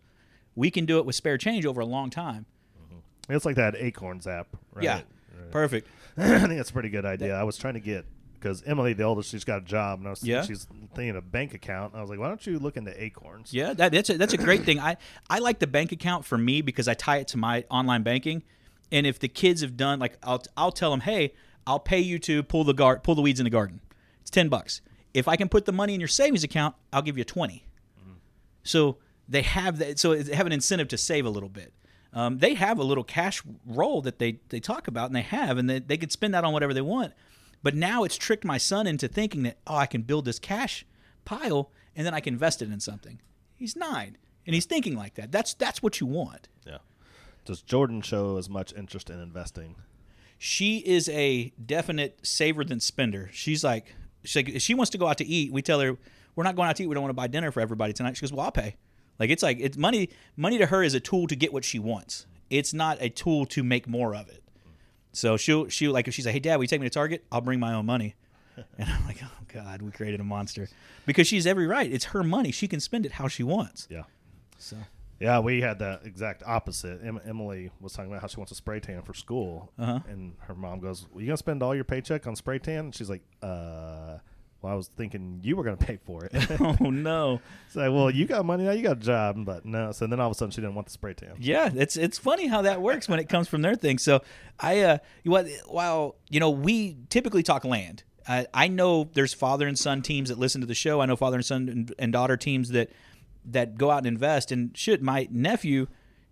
We 0.56 0.72
can 0.72 0.86
do 0.86 1.00
it 1.00 1.06
with 1.06 1.16
spare 1.16 1.38
change 1.38 1.66
over 1.66 1.82
a 1.82 1.86
long 1.86 2.10
time. 2.10 2.46
Mm-hmm. 2.82 3.34
It's 3.34 3.46
like 3.46 3.56
that 3.56 3.76
Acorns 3.76 4.28
app, 4.28 4.48
right? 4.74 4.84
Yeah, 4.84 4.94
right. 4.96 5.52
perfect. 5.52 5.88
I 6.18 6.40
think 6.40 6.58
that's 6.58 6.70
a 6.70 6.74
pretty 6.74 6.90
good 6.90 7.06
idea. 7.06 7.30
That, 7.30 7.42
I 7.42 7.44
was 7.44 7.58
trying 7.58 7.74
to 7.74 7.80
get 7.80 8.06
because 8.46 8.62
Emily, 8.64 8.94
the 8.94 9.04
oldest, 9.04 9.32
she's 9.32 9.44
got 9.44 9.64
a 9.64 9.66
job, 9.66 10.00
and 10.00 10.08
I 10.08 10.12
was 10.12 10.24
yeah. 10.24 10.44
she's 10.44 10.68
thinking 10.94 11.16
a 11.16 11.22
bank 11.22 11.54
account. 11.54 11.96
I 11.96 12.02
was 12.02 12.10
like, 12.10 12.20
why 12.20 12.28
don't 12.28 12.46
you 12.46 12.60
look 12.60 12.78
into 12.78 12.92
Acorns? 13.04 13.52
Yeah, 13.52 13.74
that, 13.74 13.92
that's 13.92 14.10
a, 14.12 14.18
that's 14.18 14.34
a 14.34 14.38
great 14.38 14.64
thing. 14.64 14.80
I 14.80 14.98
I 15.30 15.40
like 15.40 15.60
the 15.60 15.68
bank 15.68 15.92
account 15.92 16.26
for 16.26 16.38
me 16.38 16.62
because 16.62 16.88
I 16.88 16.94
tie 16.94 17.18
it 17.18 17.28
to 17.30 17.38
my 17.38 17.66
online 17.72 18.04
banking, 18.04 18.44
and 18.92 19.08
if 19.08 19.20
the 19.20 19.28
kids 19.28 19.62
have 19.62 19.76
done 19.76 20.00
like 20.00 20.18
I'll 20.22 20.44
I'll 20.56 20.72
tell 20.72 20.92
them, 20.92 21.02
hey, 21.02 21.34
I'll 21.66 21.80
pay 21.80 22.00
you 22.00 22.20
to 22.20 22.44
pull 22.44 22.64
the 22.64 22.74
guard 22.74 23.04
pull 23.04 23.16
the 23.16 23.24
weeds 23.24 23.40
in 23.40 23.46
the 23.46 23.50
garden. 23.50 23.82
It's 24.22 24.30
ten 24.30 24.48
bucks. 24.48 24.82
If 25.16 25.28
I 25.30 25.38
can 25.38 25.48
put 25.48 25.66
the 25.66 25.72
money 25.72 25.94
in 25.94 26.02
your 26.02 26.10
savings 26.10 26.44
account, 26.44 26.76
I'll 26.92 27.02
give 27.02 27.18
you 27.18 27.24
20 27.24 27.66
mm-hmm. 28.00 28.12
So 28.64 28.98
they 29.28 29.42
have 29.42 29.80
that. 29.80 29.98
So 29.98 30.16
they 30.16 30.36
have 30.36 30.46
an 30.46 30.52
incentive 30.52 30.90
to 30.90 30.98
save 30.98 31.26
a 31.26 31.30
little 31.30 31.50
bit. 31.50 31.74
Um, 32.14 32.38
they 32.38 32.54
have 32.54 32.80
a 32.80 32.84
little 32.84 33.04
cash 33.04 33.42
roll 33.66 34.02
that 34.04 34.20
they, 34.20 34.40
they 34.50 34.60
talk 34.60 34.88
about 34.88 35.08
and 35.08 35.16
they 35.16 35.22
have, 35.22 35.58
and 35.58 35.70
they, 35.70 35.80
they 35.80 35.98
can 35.98 36.10
spend 36.10 36.34
that 36.34 36.46
on 36.46 36.54
whatever 36.54 36.74
they 36.74 36.82
want. 36.82 37.14
But 37.62 37.76
now 37.76 38.04
it's 38.04 38.16
tricked 38.16 38.46
my 38.46 38.58
son 38.58 38.88
into 38.88 39.08
thinking 39.08 39.44
that, 39.44 39.58
oh, 39.68 39.76
I 39.76 39.86
can 39.86 40.04
build 40.04 40.26
this 40.26 40.40
cash 40.40 40.86
pile 41.26 41.72
and 41.96 42.06
then 42.06 42.14
I 42.14 42.20
can 42.20 42.34
invest 42.34 42.62
it 42.62 42.72
in 42.72 42.80
something. 42.80 43.20
He's 43.54 43.76
nine 43.76 44.18
and 44.46 44.54
he's 44.54 44.66
thinking 44.66 44.96
like 44.96 45.16
that. 45.16 45.32
That's 45.32 45.54
that's 45.54 45.82
what 45.82 46.00
you 46.00 46.08
want. 46.08 46.48
Yeah. 46.66 46.78
Does 47.46 47.62
Jordan 47.62 48.02
show 48.02 48.38
as 48.38 48.50
much 48.50 48.74
interest 48.74 49.10
in 49.10 49.20
investing? 49.20 49.76
She 50.38 50.78
is 50.80 51.10
a 51.10 51.54
definite 51.64 52.20
saver 52.26 52.64
than 52.64 52.80
spender. 52.80 53.30
She's 53.34 53.64
like, 53.64 53.96
she's 54.26 54.36
like, 54.36 54.50
if 54.50 54.62
she 54.62 54.74
wants 54.74 54.90
to 54.92 54.98
go 54.98 55.08
out 55.08 55.18
to 55.20 55.26
eat, 55.26 55.52
we 55.52 55.62
tell 55.62 55.80
her 55.80 55.98
we're 56.36 56.44
not 56.44 56.56
going 56.56 56.70
out 56.70 56.76
to 56.78 56.84
eat. 56.84 56.88
We 56.88 56.94
don't 56.94 57.04
want 57.04 57.12
to 57.12 57.16
buy 57.16 57.28
dinner 57.28 57.52
for 57.52 57.62
everybody 57.62 57.94
tonight. 57.94 58.18
She 58.18 58.22
goes, 58.22 58.34
well, 58.34 58.46
I'll 58.46 58.52
pay. 58.52 58.76
Like 59.20 59.30
it's 59.30 59.44
like 59.44 59.58
it's 59.60 59.78
money. 59.78 60.10
Money 60.36 60.58
to 60.58 60.66
her 60.66 60.84
is 60.84 60.94
a 60.94 61.00
tool 61.00 61.28
to 61.28 61.36
get 61.36 61.54
what 61.54 61.64
she 61.64 61.80
wants. 61.80 62.26
It's 62.50 62.74
not 62.74 62.98
a 63.02 63.10
tool 63.10 63.46
to 63.48 63.64
make 63.64 63.88
more 63.88 64.14
of 64.16 64.28
it. 64.30 64.44
So 65.14 65.38
she'll 65.38 65.70
she 65.70 65.88
like 65.88 66.08
if 66.08 66.14
she's 66.14 66.26
like, 66.26 66.34
"Hey, 66.34 66.40
Dad, 66.40 66.58
will 66.58 66.66
you 66.66 66.68
take 66.68 66.82
me 66.82 66.88
to 66.88 66.94
Target? 66.94 67.24
I'll 67.32 67.42
bring 67.42 67.60
my 67.60 67.74
own 67.74 67.86
money." 67.86 68.16
And 68.78 68.90
I'm 68.90 69.06
like, 69.06 69.18
"Oh 69.22 69.44
God, 69.54 69.82
we 69.82 69.92
created 69.92 70.22
a 70.22 70.24
monster," 70.24 70.70
because 71.06 71.28
she's 71.28 71.46
every 71.46 71.68
right. 71.68 71.92
It's 71.92 72.06
her 72.06 72.24
money; 72.24 72.52
she 72.52 72.70
can 72.70 72.80
spend 72.80 73.06
it 73.06 73.14
how 73.14 73.28
she 73.28 73.44
wants. 73.44 73.86
Yeah. 73.90 74.04
So. 74.58 74.78
Yeah, 75.20 75.40
we 75.40 75.62
had 75.62 75.80
the 75.80 76.00
exact 76.04 76.44
opposite. 76.46 77.00
Em- 77.04 77.22
Emily 77.26 77.72
was 77.80 77.94
talking 77.94 78.12
about 78.12 78.22
how 78.22 78.28
she 78.28 78.38
wants 78.38 78.52
a 78.52 78.56
spray 78.56 78.80
tan 78.80 79.02
for 79.02 79.14
school, 79.14 79.72
uh-huh. 79.80 80.00
and 80.10 80.36
her 80.40 80.56
mom 80.56 80.80
goes, 80.80 81.08
"Well, 81.12 81.22
you 81.22 81.28
gonna 81.28 81.38
spend 81.38 81.64
all 81.64 81.74
your 81.74 81.86
paycheck 81.86 82.28
on 82.28 82.36
spray 82.36 82.60
tan?" 82.60 82.86
And 82.86 82.96
she's 82.96 83.10
like, 83.10 83.24
"Uh." 83.42 84.18
Well, 84.62 84.74
I 84.74 84.78
was 84.78 84.88
thinking 84.88 85.42
you 85.44 85.56
were 85.56 85.64
going 85.64 85.78
to 85.78 85.86
pay 85.86 86.00
for 86.04 86.26
it. 86.26 86.32
oh 86.60 86.90
no! 86.90 87.40
So, 87.70 87.92
well, 87.92 88.10
you 88.10 88.26
got 88.26 88.46
money 88.46 88.64
now. 88.64 88.72
You 88.72 88.82
got 88.82 88.98
a 88.98 89.02
job, 89.02 89.46
but 89.46 89.64
no. 89.64 89.92
So 89.92 90.08
then 90.08 90.20
all 90.20 90.28
of 90.28 90.32
a 90.32 90.36
sudden 90.36 90.52
she 90.52 90.62
didn't 90.62 90.74
want 90.74 90.88
the 90.88 90.94
spray 90.94 91.14
tan. 91.14 91.36
Yeah, 91.40 91.70
it's 91.76 91.98
it's 91.98 92.18
funny 92.18 92.48
how 92.48 92.64
that 92.64 92.82
works 92.82 93.08
when 93.08 93.20
it 93.20 93.30
comes 93.30 93.48
from 93.48 93.62
their 93.62 93.76
thing. 93.76 94.00
So 94.00 94.22
I, 94.60 94.80
uh, 94.80 94.98
what 95.24 95.48
while 95.68 96.16
you 96.30 96.40
know 96.40 96.50
we 96.50 96.98
typically 97.10 97.44
talk 97.44 97.64
land. 97.64 98.04
Uh, 98.28 98.46
I 98.56 98.70
know 98.70 99.08
there's 99.14 99.36
father 99.36 99.68
and 99.68 99.78
son 99.78 100.02
teams 100.02 100.30
that 100.30 100.40
listen 100.40 100.62
to 100.62 100.68
the 100.68 100.74
show. 100.74 101.00
I 101.00 101.06
know 101.06 101.16
father 101.16 101.36
and 101.36 101.46
son 101.46 101.70
and, 101.70 101.94
and 102.00 102.12
daughter 102.12 102.38
teams 102.38 102.70
that 102.70 102.90
that 103.52 103.78
go 103.78 103.92
out 103.92 104.00
and 104.00 104.08
invest. 104.08 104.52
And 104.52 104.76
shit, 104.78 105.02
my 105.02 105.28
nephew 105.32 105.88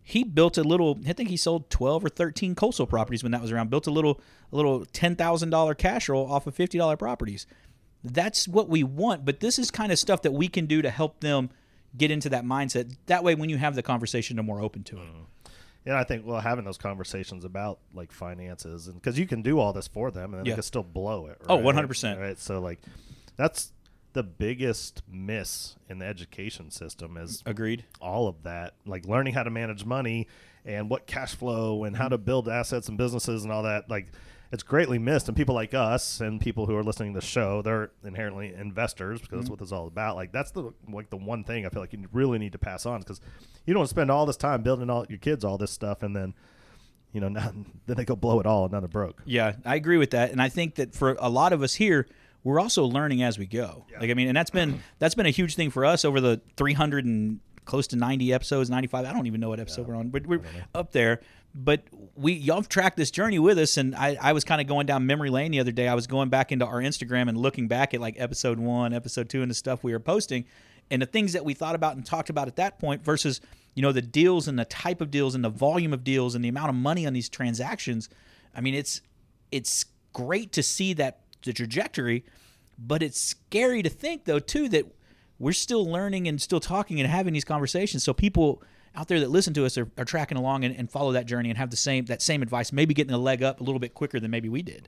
he 0.06 0.26
built 0.26 0.58
a 0.58 0.64
little 0.64 1.00
i 1.08 1.14
think 1.14 1.30
he 1.30 1.38
sold 1.38 1.70
12 1.70 2.04
or 2.04 2.10
13 2.10 2.56
coastal 2.56 2.86
properties 2.86 3.24
when 3.24 3.32
that 3.32 3.42
was 3.42 3.54
around 3.54 3.70
built 3.70 3.88
a 3.88 3.90
little 3.90 4.20
a 4.52 4.56
little 4.58 4.82
$10000 4.88 5.78
cash 5.78 6.10
roll 6.10 6.30
off 6.30 6.46
of 6.46 6.54
$50 6.54 7.00
properties 7.00 7.48
that's 8.04 8.48
what 8.48 8.70
we 8.70 8.84
want. 8.84 9.26
But 9.26 9.40
this 9.40 9.58
is 9.58 9.72
kind 9.72 9.92
of 9.92 9.98
stuff 10.00 10.22
that 10.24 10.32
we 10.34 10.48
can 10.48 10.66
do 10.66 10.82
to 10.82 10.90
help 10.90 11.22
them 11.22 11.50
get 11.98 12.12
into 12.12 12.30
that 12.30 12.44
mindset. 12.44 12.96
That 13.06 13.24
way, 13.24 13.36
when 13.36 13.50
you 13.50 13.58
have 13.58 13.76
the 13.76 13.84
conversation, 13.84 14.36
they're 14.36 14.44
more 14.44 14.62
open 14.62 14.84
to 14.86 14.98
it. 14.98 15.04
Mm. 15.04 15.26
Yeah, 15.86 16.00
I 16.00 16.06
think 16.06 16.26
well 16.26 16.40
having 16.40 16.64
those 16.64 16.78
conversations 16.78 17.44
about 17.44 17.80
like 17.94 18.12
finances 18.14 18.88
and 18.88 18.96
because 18.96 19.20
you 19.20 19.28
can 19.28 19.42
do 19.42 19.60
all 19.60 19.74
this 19.74 19.88
for 19.88 20.12
them 20.12 20.34
and 20.34 20.40
then 20.40 20.46
Yeah. 20.46 20.54
they 20.54 20.56
can 20.58 20.64
still 20.64 20.84
blow 20.84 21.28
it. 21.28 21.42
Oh, 21.50 21.62
right? 21.62 21.76
100%. 21.76 22.20
Right. 22.20 22.40
So 22.40 22.62
like 22.62 22.80
that's 23.36 23.73
the 24.14 24.24
biggest 24.24 25.02
miss 25.12 25.76
in 25.90 26.00
the 26.00 26.06
education 26.06 26.72
system 26.72 27.18
is 27.18 27.44
Agreed. 27.46 27.86
all 28.00 28.28
of 28.28 28.44
that, 28.44 28.76
like 28.86 29.06
learning 29.06 29.34
how 29.34 29.44
to 29.44 29.50
manage 29.50 29.86
money 29.86 30.28
and 30.66 30.90
what 30.90 31.08
cash 31.08 31.36
flow 31.36 31.84
and 31.84 31.96
how 31.98 32.08
to 32.08 32.18
mm-hmm. 32.18 32.26
build 32.26 32.50
assets 32.50 32.88
and 32.88 32.98
businesses 32.98 33.44
and 33.44 33.52
all 33.52 33.64
that. 33.64 33.90
Like 33.90 34.12
it's 34.52 34.64
greatly 34.64 35.00
missed. 35.00 35.28
And 35.28 35.36
people 35.36 35.56
like 35.56 35.74
us 35.74 36.22
and 36.22 36.40
people 36.40 36.68
who 36.68 36.76
are 36.76 36.84
listening 36.84 37.14
to 37.14 37.20
the 37.20 37.26
show, 37.26 37.62
they're 37.62 37.92
inherently 38.04 38.54
investors 38.54 39.20
because 39.20 39.32
that's 39.32 39.44
mm-hmm. 39.46 39.54
what 39.54 39.60
this 39.60 39.70
is 39.70 39.74
all 39.74 39.88
about. 39.88 40.16
Like 40.16 40.32
that's 40.32 40.52
the 40.52 40.72
like 40.88 41.10
the 41.10 41.18
one 41.18 41.44
thing 41.44 41.66
I 41.66 41.70
feel 41.70 41.82
like 41.82 41.94
you 41.94 42.08
really 42.12 42.38
need 42.38 42.52
to 42.54 42.60
pass 42.60 42.86
on 42.86 43.00
because 43.00 43.20
you 43.66 43.74
don't 43.74 43.88
spend 43.88 44.12
all 44.12 44.26
this 44.26 44.38
time 44.38 44.62
building 44.62 44.90
all 44.90 45.06
your 45.10 45.18
kids 45.18 45.44
all 45.44 45.58
this 45.58 45.72
stuff 45.72 46.04
and 46.04 46.16
then 46.16 46.34
you 47.14 47.22
know 47.22 47.30
not, 47.30 47.54
then 47.88 47.98
they 47.98 48.06
go 48.06 48.16
blow 48.16 48.40
it 48.40 48.46
all 48.46 48.64
and 48.64 48.74
none 48.74 48.84
are 48.84 48.88
broke. 48.88 49.22
Yeah, 49.26 49.54
I 49.66 49.76
agree 49.76 49.98
with 49.98 50.12
that, 50.12 50.32
and 50.32 50.42
I 50.42 50.50
think 50.50 50.76
that 50.76 50.94
for 50.94 51.16
a 51.20 51.30
lot 51.30 51.54
of 51.54 51.64
us 51.64 51.76
here, 51.76 52.08
we're 52.44 52.60
also 52.60 52.86
learning 52.86 53.24
as 53.24 53.38
we 53.40 53.46
go. 53.46 53.86
Like 54.00 54.10
I 54.10 54.14
mean, 54.14 54.28
and 54.28 54.36
that's 54.36 54.52
been 54.52 54.82
that's 55.00 55.16
been 55.16 55.26
a 55.26 55.32
huge 55.32 55.56
thing 55.56 55.70
for 55.70 55.86
us 55.86 56.04
over 56.06 56.20
the 56.20 56.42
300 56.58 57.06
and 57.06 57.40
close 57.66 57.88
to 57.88 57.96
90 57.96 58.34
episodes, 58.34 58.70
95. 58.70 59.06
I 59.06 59.14
don't 59.14 59.28
even 59.28 59.40
know 59.40 59.50
what 59.50 59.60
episode 59.60 59.88
we're 59.88 59.96
on, 59.96 60.10
but 60.10 60.28
we're 60.28 60.42
up 60.76 60.92
there. 60.92 61.22
But 61.56 61.84
we 62.16 62.34
y'all 62.34 62.58
have 62.58 62.68
tracked 62.68 62.98
this 62.98 63.12
journey 63.12 63.40
with 63.40 63.60
us, 63.60 63.78
and 63.78 63.96
I, 63.96 64.18
I 64.20 64.34
was 64.34 64.44
kind 64.44 64.60
of 64.60 64.68
going 64.68 64.88
down 64.88 65.06
memory 65.06 65.30
lane 65.30 65.52
the 65.52 65.60
other 65.60 65.72
day. 65.72 65.88
I 65.88 65.94
was 65.94 66.08
going 66.08 66.30
back 66.30 66.52
into 66.52 66.66
our 66.66 66.82
Instagram 66.82 67.30
and 67.30 67.38
looking 67.38 67.68
back 67.68 67.94
at 67.94 68.02
like 68.02 68.16
episode 68.18 68.60
one, 68.60 68.92
episode 68.92 69.30
two, 69.30 69.42
and 69.42 69.52
the 69.52 69.56
stuff 69.56 69.84
we 69.84 69.94
were 69.94 70.00
posting, 70.00 70.46
and 70.90 71.02
the 71.02 71.06
things 71.06 71.34
that 71.34 71.46
we 71.46 71.54
thought 71.54 71.76
about 71.76 71.96
and 71.96 72.06
talked 72.06 72.30
about 72.32 72.48
at 72.48 72.56
that 72.56 72.80
point 72.80 73.06
versus 73.06 73.40
you 73.76 73.84
know 73.84 73.92
the 73.92 74.02
deals 74.02 74.48
and 74.48 74.58
the 74.58 74.66
type 74.66 75.00
of 75.00 75.12
deals 75.12 75.36
and 75.36 75.44
the 75.44 75.50
volume 75.50 75.94
of 75.94 76.04
deals 76.04 76.34
and 76.34 76.44
the 76.44 76.50
amount 76.50 76.70
of 76.70 76.76
money 76.76 77.06
on 77.06 77.14
these 77.14 77.30
transactions. 77.30 78.10
I 78.56 78.62
mean, 78.62 78.74
it's 78.74 79.02
it's 79.52 79.86
great 80.12 80.52
to 80.54 80.64
see 80.64 80.94
that 80.94 81.20
the 81.44 81.54
trajectory, 81.54 82.24
but 82.78 83.04
it's 83.04 83.20
scary 83.20 83.82
to 83.84 83.90
think 83.90 84.26
though 84.26 84.40
too 84.40 84.70
that 84.70 84.86
we're 85.40 85.52
still 85.54 85.86
learning 85.86 86.28
and 86.28 86.42
still 86.42 86.60
talking 86.60 87.00
and 87.00 87.10
having 87.10 87.34
these 87.34 87.44
conversations. 87.46 88.04
So 88.04 88.14
people 88.14 88.62
out 88.96 89.08
there 89.08 89.20
that 89.20 89.30
listen 89.30 89.54
to 89.56 89.66
us 89.66 89.78
are, 89.78 89.90
are 89.98 90.06
tracking 90.06 90.38
along 90.38 90.64
and, 90.64 90.76
and 90.76 90.90
follow 90.90 91.12
that 91.14 91.26
journey 91.26 91.50
and 91.50 91.58
have 91.58 91.70
the 91.72 91.78
same 91.78 92.06
that 92.06 92.22
same 92.22 92.42
advice, 92.42 92.72
maybe 92.72 92.94
getting 92.94 93.14
a 93.14 93.18
leg 93.18 93.44
up 93.44 93.60
a 93.60 93.64
little 93.64 93.80
bit 93.80 93.94
quicker 93.94 94.20
than 94.20 94.32
maybe 94.32 94.50
we 94.50 94.62
did. 94.62 94.88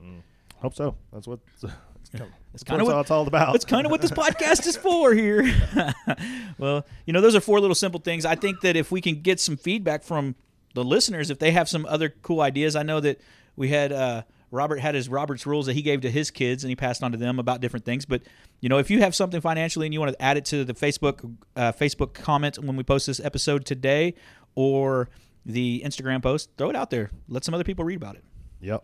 Hope 0.61 0.75
so. 0.75 0.95
That's 1.11 1.27
what 1.27 1.39
that's 1.61 2.63
kinda 2.63 2.83
what 2.85 2.95
what- 2.95 3.01
it's 3.01 3.11
all 3.11 3.27
about. 3.27 3.51
That's 3.53 3.65
kind 3.65 3.85
of 3.85 3.91
what 3.91 4.01
this 4.01 4.11
podcast 4.11 4.65
is 4.67 4.77
for 4.77 5.13
here. 5.13 5.43
well, 6.57 6.85
you 7.05 7.13
know, 7.13 7.21
those 7.21 7.35
are 7.35 7.41
four 7.41 7.59
little 7.59 7.75
simple 7.75 7.99
things. 7.99 8.25
I 8.25 8.35
think 8.35 8.61
that 8.61 8.75
if 8.75 8.91
we 8.91 9.01
can 9.01 9.21
get 9.21 9.39
some 9.39 9.57
feedback 9.57 10.03
from 10.03 10.35
the 10.73 10.83
listeners, 10.83 11.29
if 11.29 11.39
they 11.39 11.51
have 11.51 11.67
some 11.67 11.85
other 11.87 12.09
cool 12.21 12.41
ideas, 12.41 12.75
I 12.75 12.83
know 12.83 12.99
that 12.99 13.19
we 13.55 13.69
had 13.69 13.91
uh, 13.91 14.23
Robert 14.55 14.79
had 14.79 14.95
his 14.95 15.07
Robert's 15.09 15.45
rules 15.45 15.65
that 15.67 15.73
he 15.73 15.81
gave 15.81 16.01
to 16.01 16.09
his 16.09 16.31
kids 16.31 16.63
and 16.63 16.69
he 16.69 16.75
passed 16.75 17.03
on 17.03 17.11
to 17.11 17.17
them 17.17 17.37
about 17.39 17.61
different 17.61 17.85
things. 17.85 18.05
But 18.05 18.23
you 18.61 18.69
know, 18.69 18.77
if 18.79 18.89
you 18.89 19.01
have 19.01 19.13
something 19.13 19.41
financially 19.41 19.85
and 19.85 19.93
you 19.93 19.99
want 19.99 20.13
to 20.13 20.21
add 20.21 20.37
it 20.37 20.45
to 20.45 20.63
the 20.65 20.73
Facebook 20.73 21.35
uh, 21.55 21.71
Facebook 21.73 22.13
comment 22.13 22.57
when 22.59 22.75
we 22.75 22.83
post 22.83 23.05
this 23.07 23.19
episode 23.19 23.65
today, 23.65 24.15
or 24.55 25.09
the 25.45 25.83
Instagram 25.85 26.23
post, 26.23 26.49
throw 26.57 26.69
it 26.69 26.75
out 26.75 26.89
there. 26.89 27.11
Let 27.29 27.43
some 27.43 27.53
other 27.53 27.63
people 27.63 27.85
read 27.85 27.97
about 27.97 28.15
it. 28.15 28.23
Yep. 28.61 28.83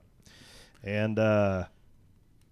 And 0.84 1.18
uh, 1.18 1.66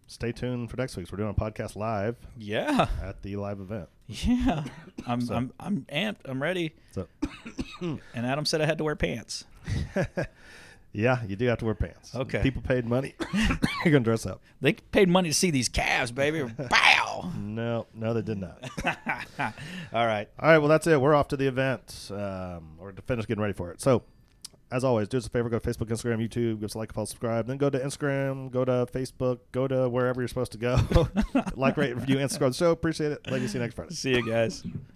stay 0.08 0.32
tuned 0.32 0.72
for 0.72 0.78
next 0.78 0.96
week's. 0.98 1.12
We're 1.12 1.18
doing 1.18 1.30
a 1.30 1.34
podcast 1.40 1.76
live 1.76 2.16
Yeah, 2.38 2.88
at 3.04 3.22
the 3.22 3.36
live 3.36 3.60
event. 3.60 3.90
yeah. 4.08 4.64
I'm 5.08 5.30
I'm 5.30 5.54
I'm 5.60 5.86
amped. 5.92 6.22
I'm 6.26 6.42
ready. 6.42 6.74
So 6.94 7.08
And 7.82 8.00
Adam 8.16 8.46
said 8.46 8.62
I 8.62 8.66
had 8.66 8.78
to 8.80 8.84
wear 8.84 8.96
pants. 8.96 9.46
yeah, 10.92 11.24
you 11.26 11.36
do 11.36 11.46
have 11.48 11.60
to 11.60 11.66
wear 11.66 11.76
pants. 11.76 12.16
Okay. 12.16 12.42
People 12.42 12.62
paid 12.62 12.86
money. 12.86 13.16
You're 13.86 13.92
gonna 13.92 14.00
dress 14.00 14.26
up. 14.26 14.42
They 14.62 14.74
paid 14.74 15.10
money 15.10 15.30
to 15.30 15.36
see 15.36 15.52
these 15.52 15.70
calves, 15.70 16.12
baby. 16.12 16.44
Bow. 16.70 17.32
No, 17.38 17.88
no, 17.94 18.14
they 18.14 18.22
did 18.22 18.40
not. 18.40 18.64
All 19.94 20.06
right. 20.06 20.28
All 20.40 20.50
right, 20.50 20.58
well 20.58 20.68
that's 20.70 20.88
it. 20.88 21.00
We're 21.00 21.16
off 21.16 21.28
to 21.30 21.38
the 21.38 21.48
event. 21.48 22.10
Um, 22.12 22.78
or 22.80 22.92
to 22.92 23.02
finish 23.02 23.26
getting 23.26 23.42
ready 23.42 23.54
for 23.54 23.72
it. 23.72 23.82
So 23.82 24.04
as 24.72 24.84
always, 24.84 25.08
do 25.08 25.18
us 25.18 25.26
a 25.26 25.30
favor, 25.30 25.50
go 25.50 25.58
to 25.58 25.68
Facebook, 25.68 25.88
Instagram, 25.88 26.22
YouTube, 26.24 26.60
give 26.60 26.66
us 26.66 26.76
a 26.76 26.78
like, 26.78 26.94
follow, 26.94 27.06
subscribe, 27.06 27.48
then 27.48 27.58
go 27.58 27.70
to 27.70 27.80
Instagram, 27.80 28.52
go 28.52 28.64
to 28.64 28.88
Facebook, 28.94 29.40
go 29.52 29.68
to 29.68 29.90
wherever 29.90 30.22
you're 30.22 30.28
supposed 30.28 30.52
to 30.52 30.58
go. 30.58 30.78
like, 31.56 31.76
rate, 31.76 31.96
review, 31.96 32.20
and 32.20 32.30
subscribe 32.30 32.54
to 32.54 32.60
the 32.60 32.66
show. 32.66 32.72
Appreciate 32.72 33.12
it. 33.14 33.20
You. 33.28 33.48
See 33.48 33.58
you 33.58 33.64
next 33.64 33.76
Friday. 33.76 33.94
See 33.96 34.12
you 34.12 34.28
guys. 34.28 34.64